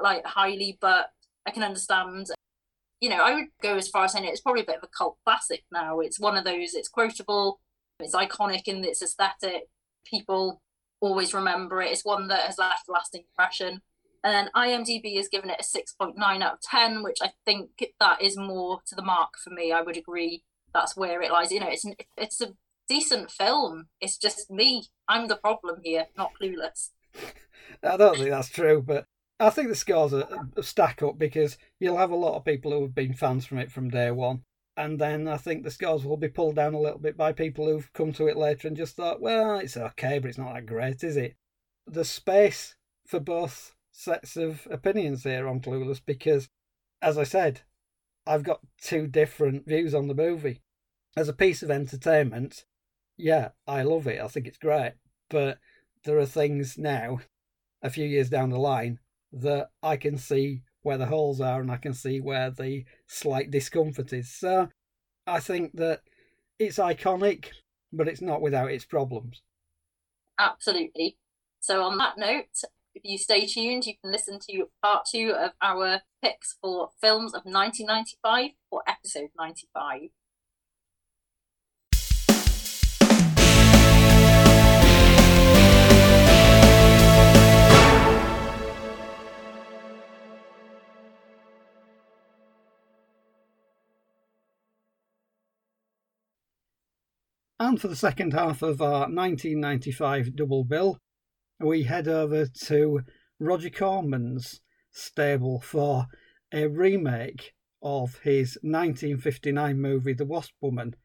[0.02, 1.12] like highly, but
[1.46, 2.28] I can understand.
[3.02, 4.98] You know, I would go as far as saying it's probably a bit of a
[4.98, 6.00] cult classic now.
[6.00, 6.74] It's one of those.
[6.74, 7.60] It's quotable.
[8.00, 9.68] It's iconic in its aesthetic.
[10.06, 10.62] People
[11.02, 11.92] always remember it.
[11.92, 13.82] It's one that has left a lasting impression.
[14.24, 18.22] And then IMDb has given it a 6.9 out of 10, which I think that
[18.22, 19.72] is more to the mark for me.
[19.72, 21.52] I would agree that's where it lies.
[21.52, 21.86] You know, it's
[22.18, 22.54] it's a
[22.88, 23.88] decent film.
[24.02, 24.88] It's just me.
[25.08, 26.90] I'm the problem here, not Clueless.
[27.84, 29.06] I don't think that's true, but
[29.40, 30.28] I think the scores are,
[30.62, 33.72] stack up because you'll have a lot of people who have been fans from it
[33.72, 34.42] from day one.
[34.76, 37.66] And then I think the scores will be pulled down a little bit by people
[37.66, 40.66] who've come to it later and just thought, well, it's okay, but it's not that
[40.66, 41.36] great, is it?
[41.86, 46.48] The space for both sets of opinions here on Clueless because,
[47.02, 47.62] as I said,
[48.26, 50.62] I've got two different views on the movie.
[51.18, 52.64] As a piece of entertainment,
[53.18, 54.22] yeah, I love it.
[54.22, 54.94] I think it's great.
[55.30, 55.60] But
[56.06, 57.20] there are things now,
[57.82, 59.00] a few years down the line,
[59.34, 63.52] that I can see where the holes are and I can see where the slight
[63.52, 64.34] discomfort is.
[64.34, 64.70] So
[65.28, 66.02] I think that
[66.58, 67.48] it's iconic,
[67.92, 69.42] but it's not without its problems.
[70.40, 71.18] Absolutely.
[71.60, 72.64] So, on that note,
[73.04, 77.34] if you stay tuned, you can listen to part two of our picks for films
[77.34, 80.10] of 1995 or episode 95.
[97.62, 100.98] And for the second half of our 1995 double bill,
[101.60, 103.02] we head over to
[103.38, 106.08] Roger Corman's stable for
[106.54, 110.96] a remake of his 1959 movie The Wasp Woman.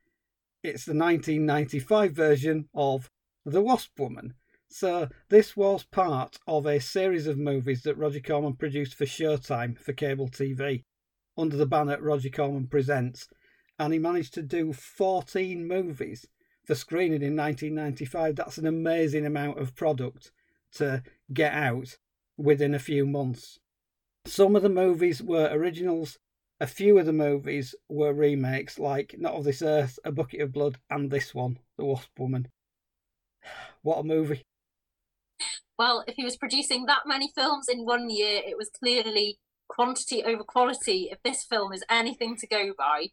[0.62, 3.10] It's the 1995 version of
[3.44, 4.34] The Wasp Woman.
[4.68, 9.78] So, this was part of a series of movies that Roger Corman produced for Showtime
[9.78, 10.84] for cable TV
[11.36, 13.28] under the banner Roger Corman Presents.
[13.78, 16.26] And he managed to do 14 movies
[16.64, 18.36] for screening in 1995.
[18.36, 20.32] That's an amazing amount of product
[20.74, 21.96] to get out
[22.36, 23.58] within a few months.
[24.26, 26.18] Some of the movies were originals,
[26.60, 30.52] a few of the movies were remakes, like Not of This Earth, A Bucket of
[30.52, 32.48] Blood, and this one, The Wasp Woman.
[33.82, 34.42] What a movie!
[35.78, 40.22] Well, if he was producing that many films in one year, it was clearly quantity
[40.22, 41.08] over quality.
[41.10, 43.08] If this film is anything to go by,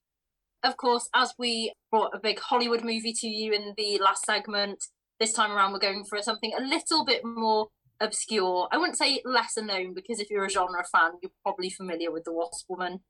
[0.63, 4.85] of course, as we brought a big Hollywood movie to you in the last segment,
[5.21, 7.67] this time around we're going for something a little bit more
[7.99, 8.67] obscure.
[8.71, 12.23] I wouldn't say lesser known because if you're a genre fan, you're probably familiar with
[12.23, 13.01] The Wasp Woman.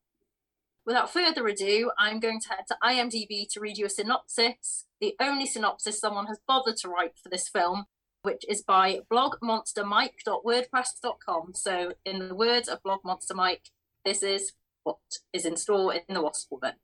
[0.84, 5.14] Without further ado, I'm going to head to IMDb to read you a synopsis, the
[5.20, 7.86] only synopsis someone has bothered to write for this film,
[8.22, 11.52] which is by blogmonstermike.wordpress.com.
[11.54, 13.70] So, in the words of Blogmonster Mike,
[14.04, 14.98] this is what
[15.32, 16.74] is in store in The Wasp Woman.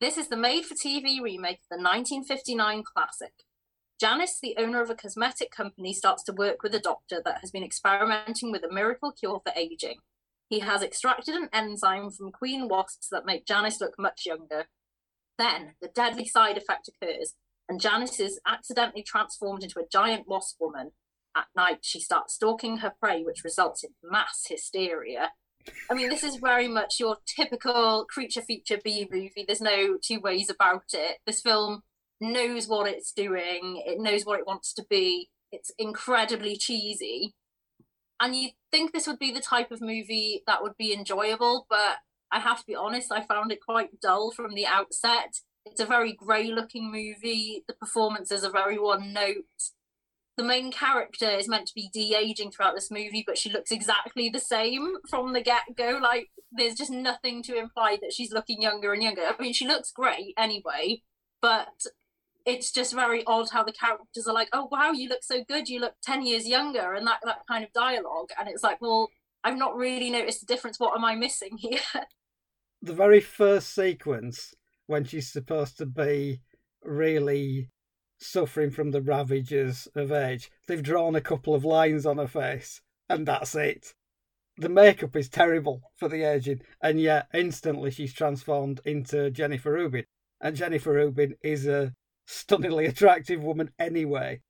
[0.00, 3.44] This is the made for TV remake of the 1959 classic.
[4.02, 7.52] Janice, the owner of a cosmetic company, starts to work with a doctor that has
[7.52, 9.98] been experimenting with a miracle cure for aging.
[10.48, 14.64] He has extracted an enzyme from queen wasps that make Janice look much younger.
[15.38, 17.34] Then, the deadly side effect occurs,
[17.68, 20.90] and Janice is accidentally transformed into a giant wasp woman.
[21.36, 25.30] At night, she starts stalking her prey, which results in mass hysteria.
[25.88, 29.44] I mean, this is very much your typical creature feature B movie.
[29.46, 31.18] There's no two ways about it.
[31.24, 31.82] This film
[32.22, 35.30] knows what it's doing, it knows what it wants to be.
[35.50, 37.34] It's incredibly cheesy.
[38.20, 41.96] And you think this would be the type of movie that would be enjoyable, but
[42.30, 45.40] I have to be honest, I found it quite dull from the outset.
[45.66, 47.64] It's a very grey looking movie.
[47.68, 49.44] The performances are very one note
[50.36, 54.28] the main character is meant to be de-aging throughout this movie, but she looks exactly
[54.28, 55.98] the same from the get-go.
[56.02, 59.22] Like there's just nothing to imply that she's looking younger and younger.
[59.22, 61.02] I mean, she looks great anyway,
[61.42, 61.84] but
[62.46, 65.68] it's just very odd how the characters are like, "Oh wow, you look so good.
[65.68, 68.30] You look ten years younger," and that that kind of dialogue.
[68.38, 69.10] And it's like, well,
[69.44, 70.78] I've not really noticed the difference.
[70.78, 71.80] What am I missing here?
[72.84, 74.54] The very first sequence
[74.88, 76.40] when she's supposed to be
[76.82, 77.68] really
[78.18, 80.50] suffering from the ravages of age.
[80.66, 83.94] They've drawn a couple of lines on her face, and that's it.
[84.58, 90.04] The makeup is terrible for the aging, and yet instantly she's transformed into Jennifer Rubin.
[90.40, 91.94] And Jennifer Rubin is a
[92.26, 94.40] stunningly attractive woman anyway.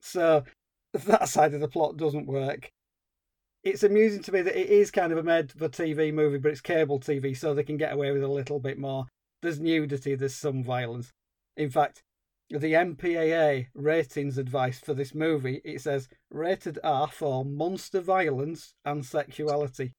[0.00, 0.44] So
[0.92, 2.70] that side of the plot doesn't work.
[3.64, 6.50] It's amusing to me that it is kind of a made for TV movie, but
[6.50, 9.06] it's cable TV, so they can get away with a little bit more.
[9.40, 11.12] There's nudity, there's some violence.
[11.56, 12.02] In fact,
[12.50, 19.06] the MPAA ratings advice for this movie, it says rated R for monster violence and
[19.06, 19.92] sexuality.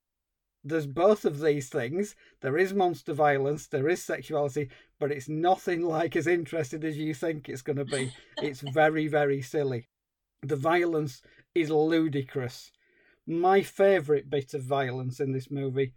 [0.64, 2.16] There's both of these things.
[2.42, 7.14] There is monster violence, there is sexuality, but it's nothing like as interesting as you
[7.14, 8.14] think it's going to be.
[8.42, 9.90] It's very, very silly.
[10.42, 11.22] The violence
[11.56, 12.72] is ludicrous,
[13.28, 15.94] My favourite bit of violence in this movie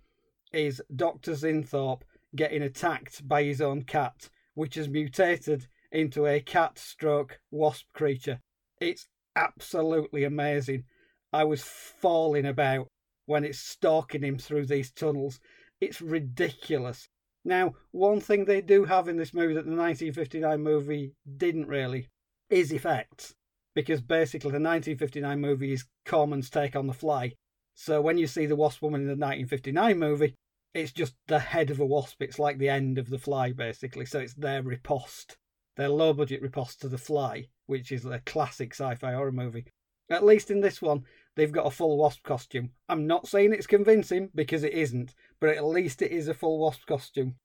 [0.52, 1.32] is Dr.
[1.32, 2.02] Zinthrop
[2.34, 8.40] getting attacked by his own cat, which has mutated into a cat stroke wasp creature.
[8.80, 10.84] It's absolutely amazing.
[11.32, 12.88] I was falling about
[13.26, 15.38] when it's stalking him through these tunnels.
[15.80, 17.08] It's ridiculous.
[17.44, 22.08] Now, one thing they do have in this movie that the 1959 movie didn't really
[22.50, 23.34] is effects.
[23.74, 27.34] Because basically, the 1959 movie is Corman's take on The Fly.
[27.74, 30.34] So when you see the Wasp Woman in the 1959 movie,
[30.72, 32.22] it's just the head of a wasp.
[32.22, 34.06] It's like the end of The Fly, basically.
[34.06, 35.36] So it's their riposte,
[35.76, 39.66] their low budget riposte to The Fly, which is a classic sci fi horror movie.
[40.10, 41.04] At least in this one,
[41.36, 42.70] they've got a full wasp costume.
[42.88, 46.58] I'm not saying it's convincing because it isn't, but at least it is a full
[46.58, 47.36] wasp costume.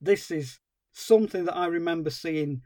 [0.00, 0.58] This is
[0.92, 2.62] something that I remember seeing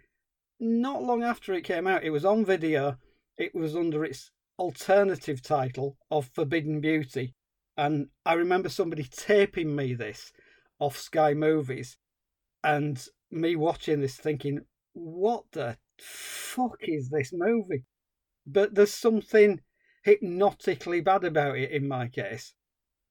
[0.61, 2.05] not long after it came out.
[2.05, 2.96] It was on video,
[3.36, 7.34] it was under its alternative title of Forbidden Beauty.
[7.76, 10.32] And I remember somebody taping me this
[10.78, 11.96] off Sky Movies
[12.62, 14.61] and me watching this thinking,
[14.92, 17.82] what the fuck is this movie?
[18.46, 19.61] But there's something
[20.05, 22.55] hypnotically bad about it in my case.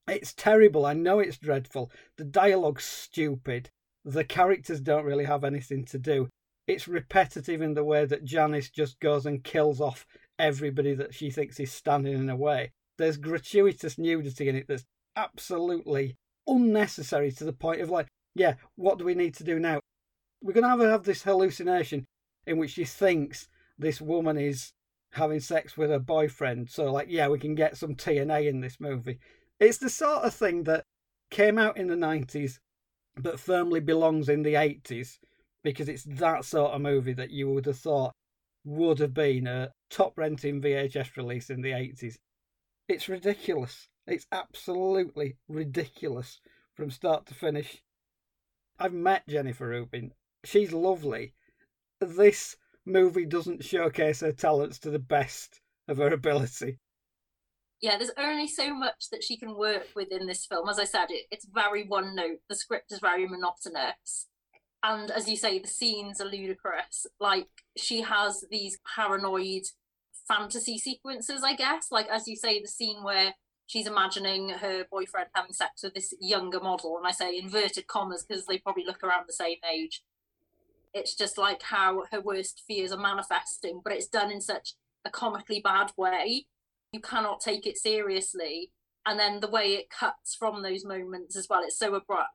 [0.07, 0.85] It's terrible.
[0.85, 1.91] I know it's dreadful.
[2.17, 3.69] The dialogue's stupid.
[4.05, 6.29] The characters don't really have anything to do.
[6.67, 10.05] It's repetitive in the way that Janice just goes and kills off
[10.39, 12.71] everybody that she thinks is standing in her way.
[12.97, 14.85] There's gratuitous nudity in it that's
[15.15, 16.15] absolutely
[16.47, 19.79] unnecessary to the point of like, yeah, what do we need to do now?
[20.41, 22.05] We're going to have have this hallucination
[22.45, 24.73] in which she thinks this woman is
[25.13, 26.69] having sex with her boyfriend.
[26.69, 29.19] So, like, yeah, we can get some TNA in this movie.
[29.59, 30.85] It's the sort of thing that
[31.29, 32.59] came out in the 90s
[33.15, 35.19] but firmly belongs in the 80s
[35.63, 38.13] because it's that sort of movie that you would have thought
[38.65, 42.15] would have been a top renting VHS release in the 80s.
[42.87, 43.87] It's ridiculous.
[44.07, 46.39] It's absolutely ridiculous
[46.75, 47.83] from start to finish.
[48.79, 50.13] I've met Jennifer Rubin.
[50.43, 51.33] She's lovely.
[52.01, 56.79] This movie doesn't showcase her talents to the best of her ability.
[57.81, 60.69] Yeah, there's only so much that she can work with in this film.
[60.69, 62.39] As I said, it, it's very one note.
[62.47, 64.27] The script is very monotonous.
[64.83, 67.05] And as you say, the scenes are ludicrous.
[67.19, 69.63] Like, she has these paranoid
[70.27, 71.87] fantasy sequences, I guess.
[71.91, 73.33] Like, as you say, the scene where
[73.65, 76.97] she's imagining her boyfriend having sex with this younger model.
[76.97, 80.01] And I say inverted commas because they probably look around the same age.
[80.93, 84.73] It's just like how her worst fears are manifesting, but it's done in such
[85.05, 86.45] a comically bad way.
[86.91, 88.71] You cannot take it seriously.
[89.05, 92.29] And then the way it cuts from those moments as well, it's so abrupt.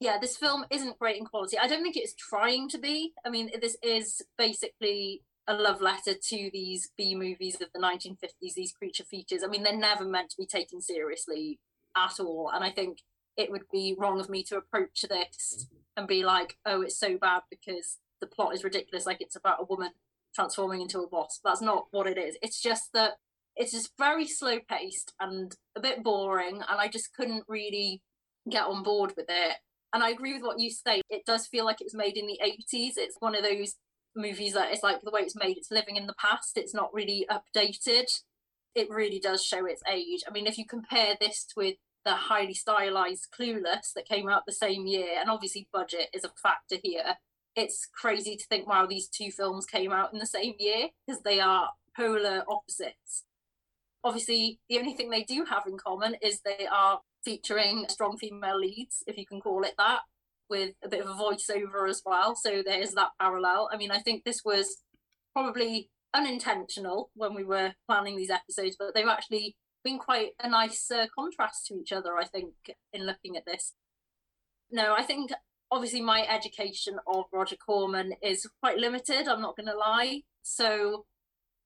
[0.00, 1.58] Yeah, this film isn't great in quality.
[1.58, 3.12] I don't think it's trying to be.
[3.24, 8.54] I mean, this is basically a love letter to these B movies of the 1950s,
[8.54, 9.42] these creature features.
[9.42, 11.58] I mean, they're never meant to be taken seriously
[11.96, 12.50] at all.
[12.52, 12.98] And I think
[13.36, 15.76] it would be wrong of me to approach this mm-hmm.
[15.96, 19.60] and be like, oh, it's so bad because the plot is ridiculous, like it's about
[19.60, 19.92] a woman
[20.34, 21.40] transforming into a wasp.
[21.44, 22.36] That's not what it is.
[22.42, 23.14] It's just that
[23.56, 28.02] it's just very slow paced and a bit boring, and I just couldn't really
[28.48, 29.56] get on board with it.
[29.92, 31.02] And I agree with what you say.
[31.10, 32.92] It does feel like it was made in the 80s.
[32.96, 33.74] It's one of those
[34.14, 36.92] movies that it's like the way it's made, it's living in the past, it's not
[36.92, 38.06] really updated.
[38.74, 40.22] It really does show its age.
[40.28, 44.52] I mean, if you compare this with the highly stylized Clueless that came out the
[44.52, 47.16] same year, and obviously budget is a factor here.
[47.56, 51.22] It's crazy to think, wow, these two films came out in the same year because
[51.22, 53.24] they are polar opposites.
[54.02, 58.58] Obviously, the only thing they do have in common is they are featuring strong female
[58.58, 60.00] leads, if you can call it that,
[60.48, 62.34] with a bit of a voiceover as well.
[62.34, 63.68] So there's that parallel.
[63.72, 64.78] I mean, I think this was
[65.34, 70.90] probably unintentional when we were planning these episodes, but they've actually been quite a nice
[70.90, 72.52] uh, contrast to each other, I think,
[72.92, 73.74] in looking at this.
[74.70, 75.32] No, I think
[75.70, 80.22] obviously my education of Roger Corman is quite limited, I'm not going to lie.
[80.42, 81.06] So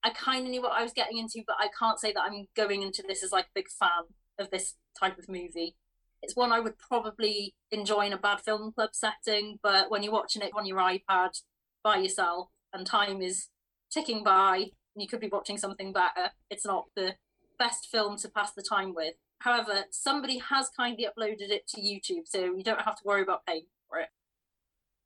[0.02, 2.46] I kind of knew what I was getting into, but I can't say that I'm
[2.54, 5.76] going into this as like a big fan of this type of movie.
[6.22, 10.12] It's one I would probably enjoy in a bad film club setting, but when you're
[10.12, 11.40] watching it on your iPad
[11.82, 13.48] by yourself and time is
[13.90, 17.14] ticking by, and you could be watching something better, it's not the
[17.59, 19.14] best film to pass the time with.
[19.38, 23.44] However, somebody has kindly uploaded it to YouTube, so you don't have to worry about
[23.46, 24.09] paying for it.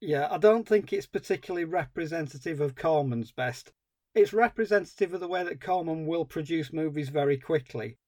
[0.01, 3.73] Yeah, I don't think it's particularly representative of Corman's best.
[4.15, 7.99] It's representative of the way that Corman will produce movies very quickly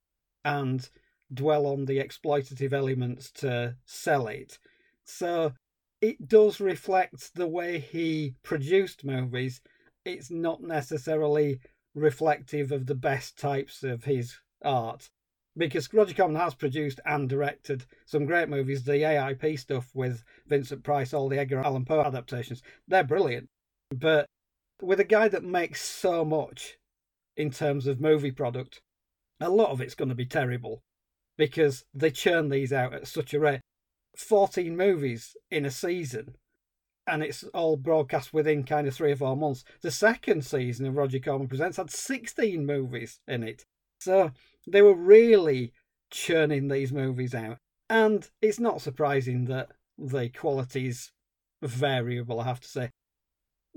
[0.45, 0.89] and
[1.33, 4.59] dwell on the exploitative elements to sell it.
[5.05, 5.53] So
[6.01, 9.61] it does reflect the way he produced movies.
[10.05, 11.61] It's not necessarily
[11.95, 15.11] reflective of the best types of his art
[15.57, 18.85] because Roger Corman has produced and directed some great movies.
[18.85, 23.49] The AIP stuff with Vincent Price, all the Edgar Allan Poe adaptations, they're brilliant.
[23.91, 24.27] But
[24.81, 26.77] with a guy that makes so much
[27.37, 28.81] in terms of movie product,
[29.41, 30.83] a lot of it's going to be terrible
[31.37, 33.61] because they churn these out at such a rate.
[34.17, 36.35] 14 movies in a season
[37.07, 39.65] and it's all broadcast within kind of three or four months.
[39.83, 43.65] The second season of Roger Corman Presents had 16 movies in it.
[44.01, 44.31] So
[44.67, 45.73] they were really
[46.11, 47.59] churning these movies out.
[47.89, 51.13] And it's not surprising that the quality's
[51.63, 52.91] variable, I have to say.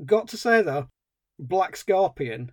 [0.06, 0.90] Got to say though,
[1.40, 2.52] Black Scorpion,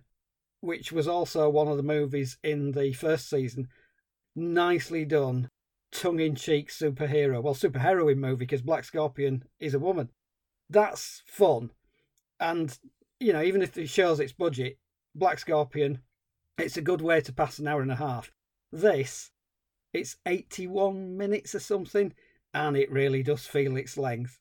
[0.61, 3.67] which was also one of the movies in the first season,
[4.35, 5.49] nicely done,
[5.91, 10.09] tongue in cheek superhero, well, superheroine movie because Black Scorpion is a woman.
[10.71, 11.71] That's fun.
[12.39, 12.77] And,
[13.19, 14.77] you know, even if it shows its budget,
[15.13, 15.99] Black Scorpion,
[16.57, 18.31] it's a good way to pass an hour and a half.
[18.71, 19.31] This,
[19.93, 22.13] it's 81 minutes or something,
[22.53, 24.39] and it really does feel its length.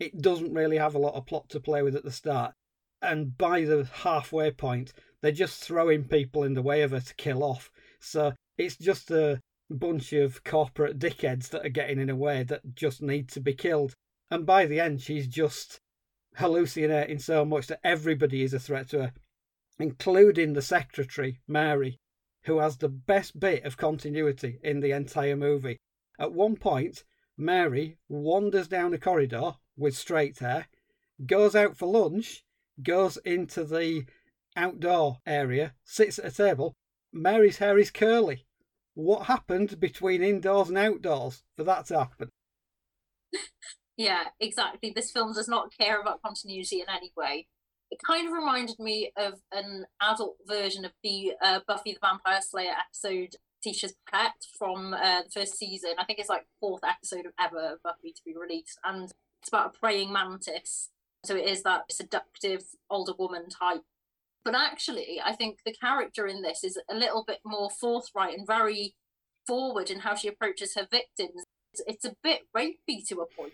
[0.00, 2.54] It doesn't really have a lot of plot to play with at the start.
[3.00, 7.14] And by the halfway point, they're just throwing people in the way of her to
[7.14, 7.70] kill off.
[8.00, 12.74] So it's just a bunch of corporate dickheads that are getting in a way that
[12.74, 13.94] just need to be killed.
[14.30, 15.80] And by the end, she's just
[16.36, 19.12] hallucinating so much that everybody is a threat to her,
[19.78, 21.98] including the secretary, Mary,
[22.44, 25.78] who has the best bit of continuity in the entire movie.
[26.18, 27.04] At one point,
[27.36, 30.66] Mary wanders down a corridor with straight hair,
[31.24, 32.44] goes out for lunch,
[32.82, 34.04] goes into the
[34.56, 36.74] outdoor area, sits at a table.
[37.12, 38.46] Mary's hair is curly.
[38.94, 42.30] What happened between indoors and outdoors for that to happen?
[43.98, 44.92] Yeah, exactly.
[44.94, 47.48] This film does not care about continuity in any way.
[47.90, 52.40] It kind of reminded me of an adult version of the uh, Buffy the Vampire
[52.40, 55.90] Slayer episode Teacher's Pet from uh, the first season.
[55.98, 59.48] I think it's like fourth episode of ever of Buffy to be released, and it's
[59.48, 60.90] about a praying mantis.
[61.26, 63.82] So it is that seductive older woman type
[64.44, 68.46] but actually, I think the character in this is a little bit more forthright and
[68.46, 68.94] very
[69.46, 71.44] forward in how she approaches her victims.
[71.86, 73.52] It's, a bit rapey to a point,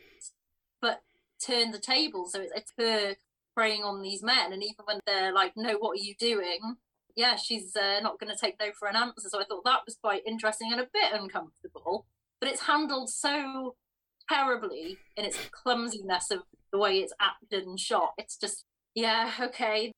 [0.81, 1.03] but
[1.45, 2.27] turn the table.
[2.29, 3.17] So it's, it's her
[3.55, 6.77] preying on these men, and even when they're like, "No, what are you doing?"
[7.17, 9.29] Yeah, she's uh, not going to take no for an answer.
[9.29, 12.07] So I thought that was quite interesting and a bit uncomfortable.
[12.41, 13.77] But it's handled so
[14.29, 16.41] terribly in its clumsiness of
[16.73, 18.13] the way it's acted and shot.
[18.19, 19.93] It's just, yeah, okay,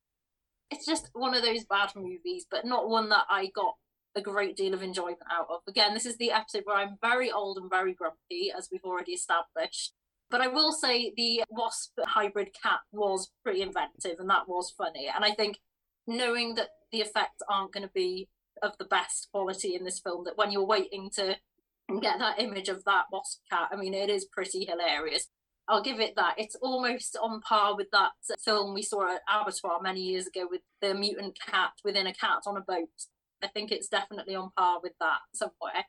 [0.70, 3.76] it's just one of those bad movies, but not one that I got
[4.16, 5.60] a great deal of enjoyment out of.
[5.68, 9.12] Again, this is the episode where I'm very old and very grumpy, as we've already
[9.12, 9.92] established.
[10.30, 15.08] But I will say the wasp hybrid cat was pretty inventive and that was funny.
[15.14, 15.58] And I think
[16.06, 18.28] knowing that the effects aren't going to be
[18.62, 21.36] of the best quality in this film, that when you're waiting to
[22.00, 25.28] get that image of that wasp cat, I mean, it is pretty hilarious.
[25.68, 26.34] I'll give it that.
[26.38, 28.12] It's almost on par with that
[28.44, 32.42] film we saw at Abertoir many years ago with the mutant cat within a cat
[32.46, 32.88] on a boat.
[33.42, 35.86] I think it's definitely on par with that somewhere.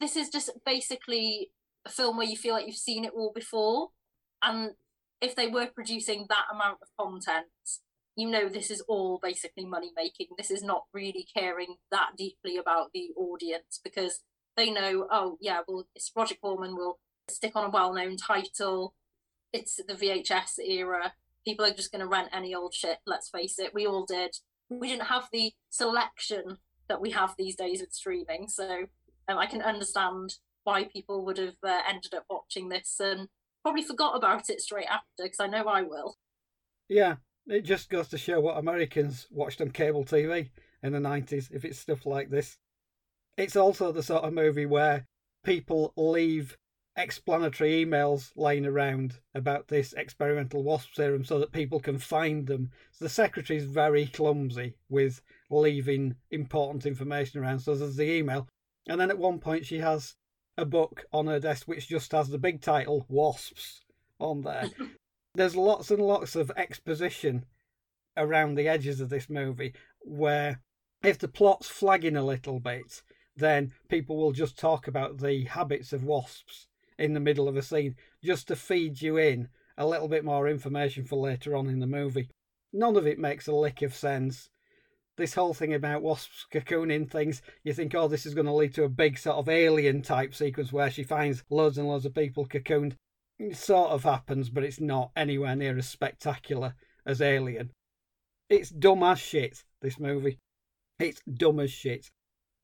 [0.00, 1.50] This is just basically
[1.86, 3.88] a film where you feel like you've seen it all before.
[4.42, 4.72] And
[5.20, 7.46] if they were producing that amount of content,
[8.16, 10.28] you know this is all basically money making.
[10.36, 14.20] This is not really caring that deeply about the audience because
[14.56, 18.94] they know, oh yeah, well, it's Roger Corman will stick on a well-known title.
[19.52, 21.14] It's the VHS era.
[21.44, 22.98] People are just going to rent any old shit.
[23.06, 24.36] Let's face it, we all did.
[24.68, 26.58] We didn't have the selection
[26.88, 28.86] that we have these days with streaming, so
[29.28, 30.34] um, I can understand
[30.64, 33.28] why people would have uh, ended up watching this and
[33.62, 36.16] probably forgot about it straight after, because I know I will.
[36.88, 40.50] Yeah, it just goes to show what Americans watched on cable TV
[40.82, 42.58] in the 90s if it's stuff like this.
[43.36, 45.06] It's also the sort of movie where
[45.44, 46.56] people leave
[46.96, 52.70] explanatory emails lying around about this experimental wasp serum so that people can find them.
[52.92, 55.20] So the secretary is very clumsy with
[55.50, 57.60] leaving important information around.
[57.60, 58.48] So there's the email.
[58.86, 60.14] And then at one point, she has
[60.56, 63.80] a book on her desk which just has the big title Wasps
[64.20, 64.68] on there.
[65.34, 67.44] there's lots and lots of exposition
[68.16, 70.60] around the edges of this movie where
[71.02, 73.02] if the plot's flagging a little bit,
[73.36, 76.68] then people will just talk about the habits of wasps
[76.98, 80.48] in the middle of a scene just to feed you in a little bit more
[80.48, 82.30] information for later on in the movie.
[82.72, 84.48] None of it makes a lick of sense.
[85.16, 88.74] This whole thing about wasps cocooning things, you think, oh, this is going to lead
[88.74, 92.14] to a big sort of alien type sequence where she finds loads and loads of
[92.14, 92.94] people cocooned.
[93.38, 96.74] It sort of happens, but it's not anywhere near as spectacular
[97.04, 97.70] as Alien.
[98.48, 100.38] It's dumb as shit, this movie.
[100.98, 102.10] It's dumb as shit.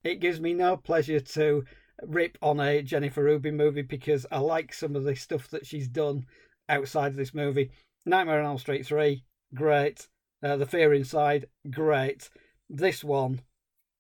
[0.05, 1.65] It gives me no pleasure to
[2.07, 5.89] rip on a Jennifer Rubin movie because I like some of the stuff that she's
[5.89, 6.27] done
[6.69, 7.71] outside of this movie.
[8.07, 9.23] Nightmare on Elm Street 3,
[9.55, 10.09] great.
[10.43, 12.31] Uh, the Fear Inside, great.
[12.69, 13.43] This one,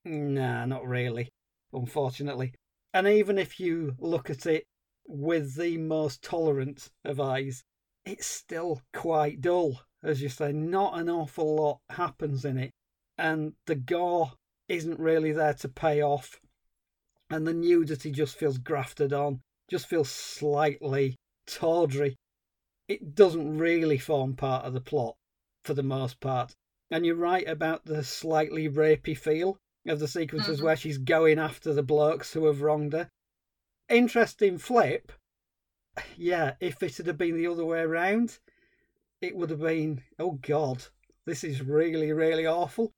[0.04, 1.28] nah, not really,
[1.72, 2.54] unfortunately.
[2.94, 4.64] And even if you look at it
[5.06, 7.62] with the most tolerant of eyes,
[8.04, 9.80] it's still quite dull.
[10.02, 12.70] As you say, not an awful lot happens in it.
[13.18, 14.32] And the gore
[14.68, 16.40] isn't really there to pay off.
[17.30, 21.16] And the nudity just feels grafted on, just feels slightly
[21.46, 22.16] tawdry.
[22.88, 25.14] It doesn't really form part of the plot
[25.64, 26.56] for the most part.
[26.90, 30.66] And you're right about the slightly rapey feel of the sequences mm-hmm.
[30.66, 33.08] where she's going after the blokes who have wronged her.
[33.88, 35.12] Interesting flip.
[36.16, 38.38] Yeah, if it had been the other way around,
[39.20, 40.84] it would have been, oh God,
[41.26, 42.92] this is really, really awful.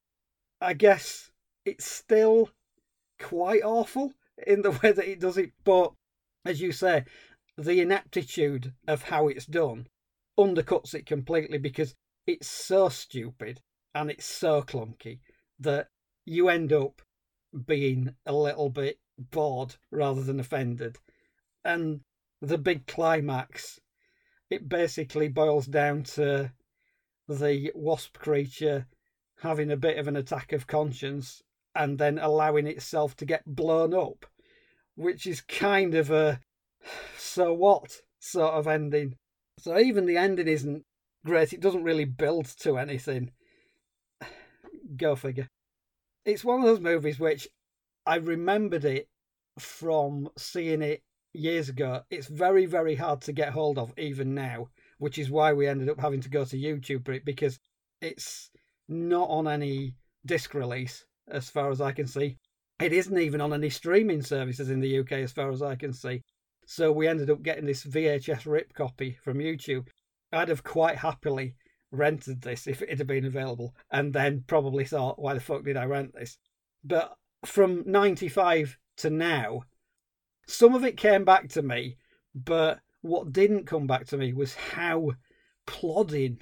[0.61, 1.31] I guess
[1.65, 2.51] it's still
[3.19, 4.13] quite awful
[4.47, 5.93] in the way that it does it, but
[6.45, 7.05] as you say,
[7.57, 9.87] the ineptitude of how it's done
[10.39, 11.95] undercuts it completely because
[12.27, 13.61] it's so stupid
[13.95, 15.19] and it's so clunky
[15.59, 15.89] that
[16.25, 17.03] you end up
[17.67, 20.99] being a little bit bored rather than offended.
[21.65, 22.01] And
[22.41, 23.81] the big climax,
[24.51, 26.53] it basically boils down to
[27.29, 28.87] the wasp creature
[29.41, 31.43] having a bit of an attack of conscience
[31.75, 34.27] and then allowing itself to get blown up,
[34.97, 36.41] which is kind of a
[37.17, 39.17] so what sort of ending.
[39.59, 40.85] So even the ending isn't
[41.25, 41.53] great.
[41.53, 43.33] It doesn't really build to anything.
[44.97, 45.49] Go figure.
[46.25, 47.49] It's one of those movies which
[48.07, 49.09] I remembered it
[49.59, 52.03] from seeing it years ago.
[52.11, 54.69] It's very, very hard to get hold of even now,
[54.99, 57.59] which is why we ended up having to go to YouTube for it because
[58.01, 58.51] it's
[58.89, 59.95] not on any
[60.27, 62.39] disc release as far as I can see.
[62.83, 65.93] It isn't even on any streaming services in the UK as far as I can
[65.93, 66.23] see.
[66.67, 69.89] So we ended up getting this VHS rip copy from YouTube,
[70.33, 71.55] I'd have quite happily
[71.91, 75.77] rented this if it had been available and then probably thought, why the fuck did
[75.77, 76.39] I rent this?
[76.83, 77.15] But
[77.45, 79.63] from 95 to now,
[80.47, 81.99] some of it came back to me,
[82.35, 85.13] but what didn't come back to me was how
[85.67, 86.41] plodding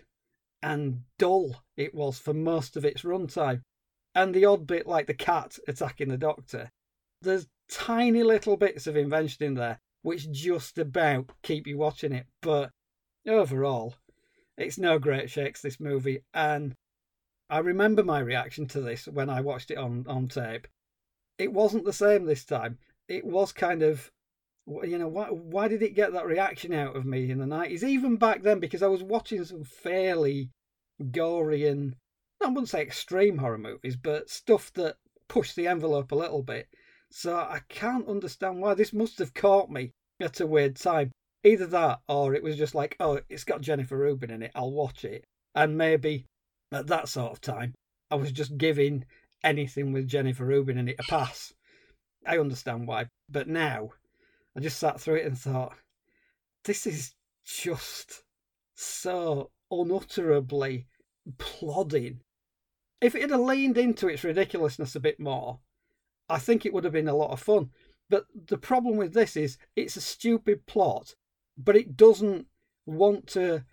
[0.62, 3.62] and dull it was for most of its runtime.
[4.14, 6.70] And the odd bit like the cat attacking the doctor.
[7.22, 12.26] There's tiny little bits of invention in there which just about keep you watching it,
[12.40, 12.70] but
[13.26, 13.94] overall,
[14.56, 16.22] it's no great shakes, this movie.
[16.32, 16.74] And
[17.48, 20.66] I remember my reaction to this when I watched it on, on tape.
[21.38, 22.78] It wasn't the same this time.
[23.08, 24.10] It was kind of,
[24.66, 27.82] you know, why, why did it get that reaction out of me in the 90s?
[27.82, 30.50] Even back then, because I was watching some fairly
[31.10, 31.96] gory and,
[32.42, 34.96] I wouldn't say extreme horror movies, but stuff that
[35.28, 36.68] pushed the envelope a little bit.
[37.10, 41.10] So I can't understand why this must have caught me at a weird time.
[41.42, 44.72] Either that or it was just like, oh, it's got Jennifer Rubin in it, I'll
[44.72, 45.24] watch it.
[45.54, 46.26] And maybe
[46.72, 47.74] at that sort of time,
[48.10, 49.04] I was just giving
[49.42, 51.52] anything with Jennifer Rubin in it a pass.
[52.26, 53.06] I understand why.
[53.28, 53.90] But now,
[54.56, 55.74] I just sat through it and thought,
[56.64, 57.14] this is
[57.44, 58.22] just
[58.74, 60.86] so unutterably
[61.38, 62.20] plodding.
[63.00, 65.60] If it had leaned into its ridiculousness a bit more,
[66.28, 67.70] I think it would have been a lot of fun.
[68.08, 71.14] But the problem with this is it's a stupid plot
[71.64, 72.46] but it doesn't
[72.86, 73.64] want to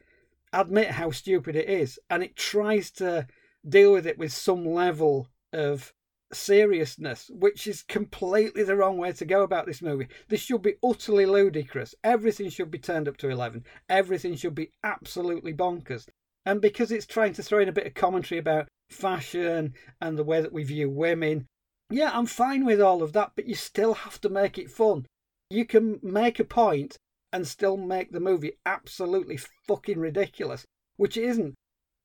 [0.53, 3.27] admit how stupid it is, and it tries to
[3.67, 5.93] deal with it with some level of
[6.33, 10.07] seriousness, which is completely the wrong way to go about this movie.
[10.27, 11.95] This should be utterly ludicrous.
[12.03, 13.63] Everything should be turned up to 11.
[13.87, 16.07] Everything should be absolutely bonkers.
[16.45, 20.23] And because it's trying to throw in a bit of commentary about fashion and the
[20.23, 21.47] way that we view women,
[21.89, 25.05] yeah, I'm fine with all of that, but you still have to make it fun.
[25.49, 26.97] You can make a point
[27.31, 30.65] and still make the movie absolutely fucking ridiculous,
[30.97, 31.55] which it isn't.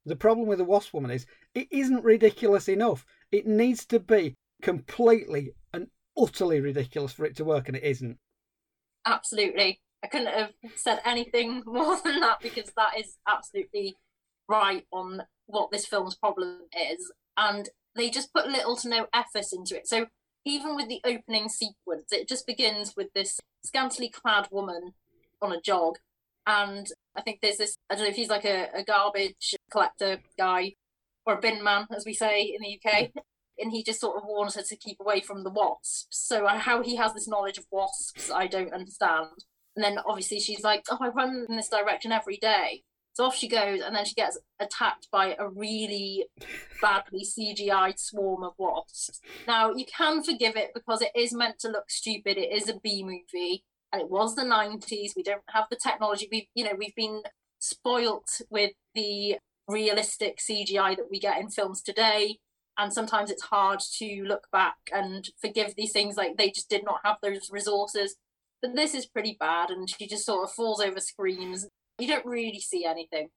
[0.05, 3.05] The problem with the Wasp Woman is it isn't ridiculous enough.
[3.30, 8.18] It needs to be completely and utterly ridiculous for it to work, and it isn't.
[9.07, 9.80] Absolutely.
[10.05, 13.97] I couldn't have said anything more than that because that is absolutely
[14.49, 15.22] right on
[15.53, 17.12] what this film's problem is.
[17.36, 19.86] And they just put little to no effort into it.
[19.86, 20.07] So
[20.44, 24.94] even with the opening sequence, it just begins with this scantily clad woman
[25.40, 25.98] on a jog.
[26.46, 26.86] And
[27.16, 30.74] I think there's this, I don't know if he's like a, a garbage collector guy
[31.24, 33.11] or a bin man, as we say in the UK.
[33.59, 36.07] and he just sort of warns her to keep away from the wasps.
[36.11, 39.44] So uh, how he has this knowledge of wasps, I don't understand.
[39.76, 42.82] And then obviously she's like, "Oh, I run in this direction every day."
[43.14, 46.26] So off she goes, and then she gets attacked by a really
[46.80, 49.20] badly CGI swarm of wasps.
[49.46, 52.38] Now, you can forgive it because it is meant to look stupid.
[52.38, 55.10] It is a B movie, and it was the 90s.
[55.14, 56.28] We don't have the technology.
[56.32, 57.22] We've, you know, we've been
[57.58, 59.36] spoilt with the
[59.68, 62.38] realistic CGI that we get in films today.
[62.78, 66.16] And sometimes it's hard to look back and forgive these things.
[66.16, 68.16] Like they just did not have those resources.
[68.62, 71.68] But this is pretty bad, and she just sort of falls over, screams,
[71.99, 73.28] you don't really see anything.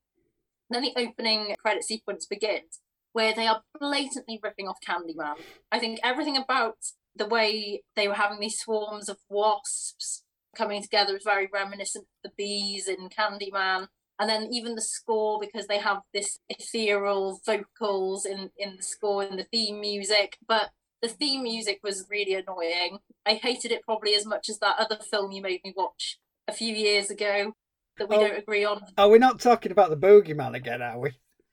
[0.70, 2.80] Then the opening credit sequence begins,
[3.12, 5.36] where they are blatantly ripping off Candyman.
[5.70, 6.76] I think everything about
[7.14, 10.24] the way they were having these swarms of wasps
[10.56, 13.88] coming together is very reminiscent of the bees in Candyman.
[14.18, 19.22] And then even the score, because they have this ethereal vocals in, in the score
[19.22, 20.38] and the theme music.
[20.48, 20.70] But
[21.02, 22.98] the theme music was really annoying.
[23.26, 26.52] I hated it probably as much as that other film you made me watch a
[26.52, 27.52] few years ago
[27.98, 28.80] that we oh, don't agree on.
[28.98, 31.12] Are we not talking about the Boogeyman again, are we?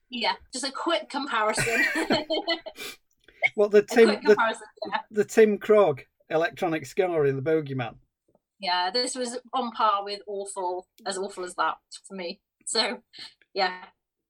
[0.10, 1.84] Yeah, just a quick comparison.
[3.56, 4.36] well, the Tim the,
[4.88, 5.00] yeah.
[5.12, 7.96] the Tim Krog electronic score in the Boogeyman.
[8.60, 11.76] Yeah, this was on par with awful, as awful as that
[12.08, 12.40] for me.
[12.66, 13.02] So,
[13.54, 13.84] yeah,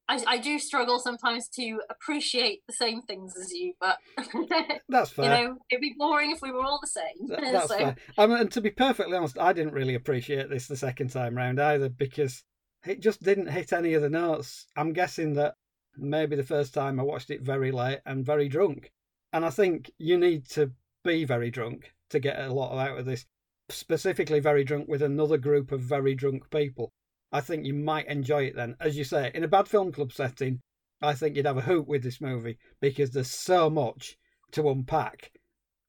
[0.10, 3.98] I, I do struggle sometimes to appreciate the same things as you, but
[4.90, 5.26] that's fair.
[5.26, 7.28] You know, it'd be boring if we were all the same.
[7.28, 7.78] That, that's so.
[7.78, 7.96] fair.
[8.18, 11.36] I mean, and to be perfectly honest, I didn't really appreciate this the second time
[11.36, 12.44] round either because
[12.86, 14.68] it just didn't hit any of the notes.
[14.76, 15.56] I'm guessing that
[15.96, 18.92] maybe the first time I watched it very late and very drunk,
[19.32, 20.72] and I think you need to
[21.06, 23.26] be very drunk to get a lot out of this.
[23.70, 26.92] Specifically, very drunk with another group of very drunk people
[27.34, 28.76] I think you might enjoy it then.
[28.80, 30.62] As you say, in a bad film club setting,
[31.02, 34.16] I think you'd have a hoot with this movie because there's so much
[34.52, 35.32] to unpack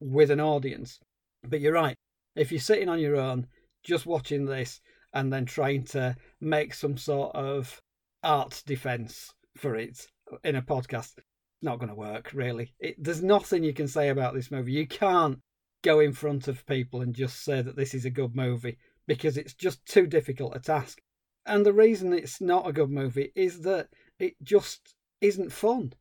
[0.01, 0.99] with an audience.
[1.47, 1.97] But you're right.
[2.34, 3.47] If you're sitting on your own,
[3.84, 4.80] just watching this
[5.12, 7.80] and then trying to make some sort of
[8.22, 10.07] art defense for it
[10.42, 11.12] in a podcast,
[11.61, 12.72] not going to work, really.
[12.80, 14.72] It, there's nothing you can say about this movie.
[14.72, 15.40] You can't
[15.82, 19.36] go in front of people and just say that this is a good movie because
[19.36, 21.01] it's just too difficult a task.
[21.47, 23.88] And the reason it's not a good movie is that
[24.18, 25.92] it just isn't fun.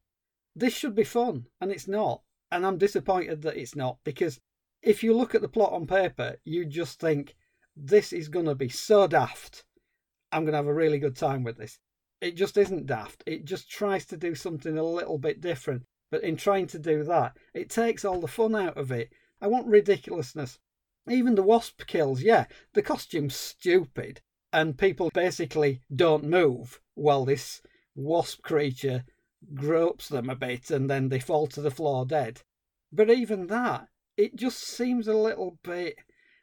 [0.55, 2.21] This should be fun, and it's not.
[2.51, 4.39] And I'm disappointed that it's not because
[4.81, 7.35] if you look at the plot on paper, you just think
[7.75, 9.65] this is going to be so daft.
[10.31, 11.79] I'm going to have a really good time with this.
[12.21, 13.23] It just isn't daft.
[13.25, 15.83] It just tries to do something a little bit different.
[16.11, 19.11] But in trying to do that, it takes all the fun out of it.
[19.41, 20.59] I want ridiculousness.
[21.09, 24.21] Even the wasp kills, yeah, the costume's stupid
[24.53, 27.61] and people basically don't move while this
[27.95, 29.03] wasp creature
[29.53, 32.41] gropes them a bit and then they fall to the floor dead.
[32.91, 35.95] But even that, it just seems a little bit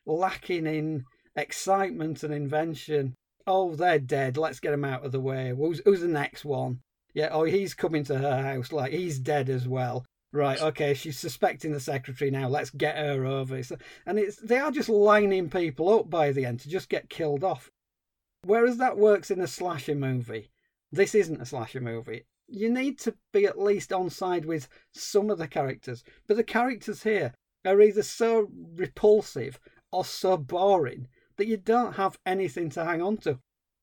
[0.05, 1.05] lacking in
[1.37, 3.15] excitement and invention.
[3.47, 4.37] Oh, they're dead.
[4.37, 5.55] Let's get them out of the way.
[5.57, 6.81] Who's, who's the next one?
[7.15, 8.73] Yeah, oh, he's coming to her house.
[8.73, 10.05] Like, he's dead as well.
[10.33, 12.49] Right, okay, she's suspecting the secretary now.
[12.49, 13.61] Let's get her over.
[14.07, 17.43] And it's they are just lining people up by the end to just get killed
[17.43, 17.69] off.
[18.43, 20.51] Whereas that works in a slasher movie,
[20.91, 22.25] this isn't a slasher movie.
[22.49, 26.45] You need to be at least on side with some of the characters, but the
[26.45, 27.35] characters here
[27.65, 29.61] are either so repulsive
[29.93, 33.39] or so boring that you don't have anything to hang on to.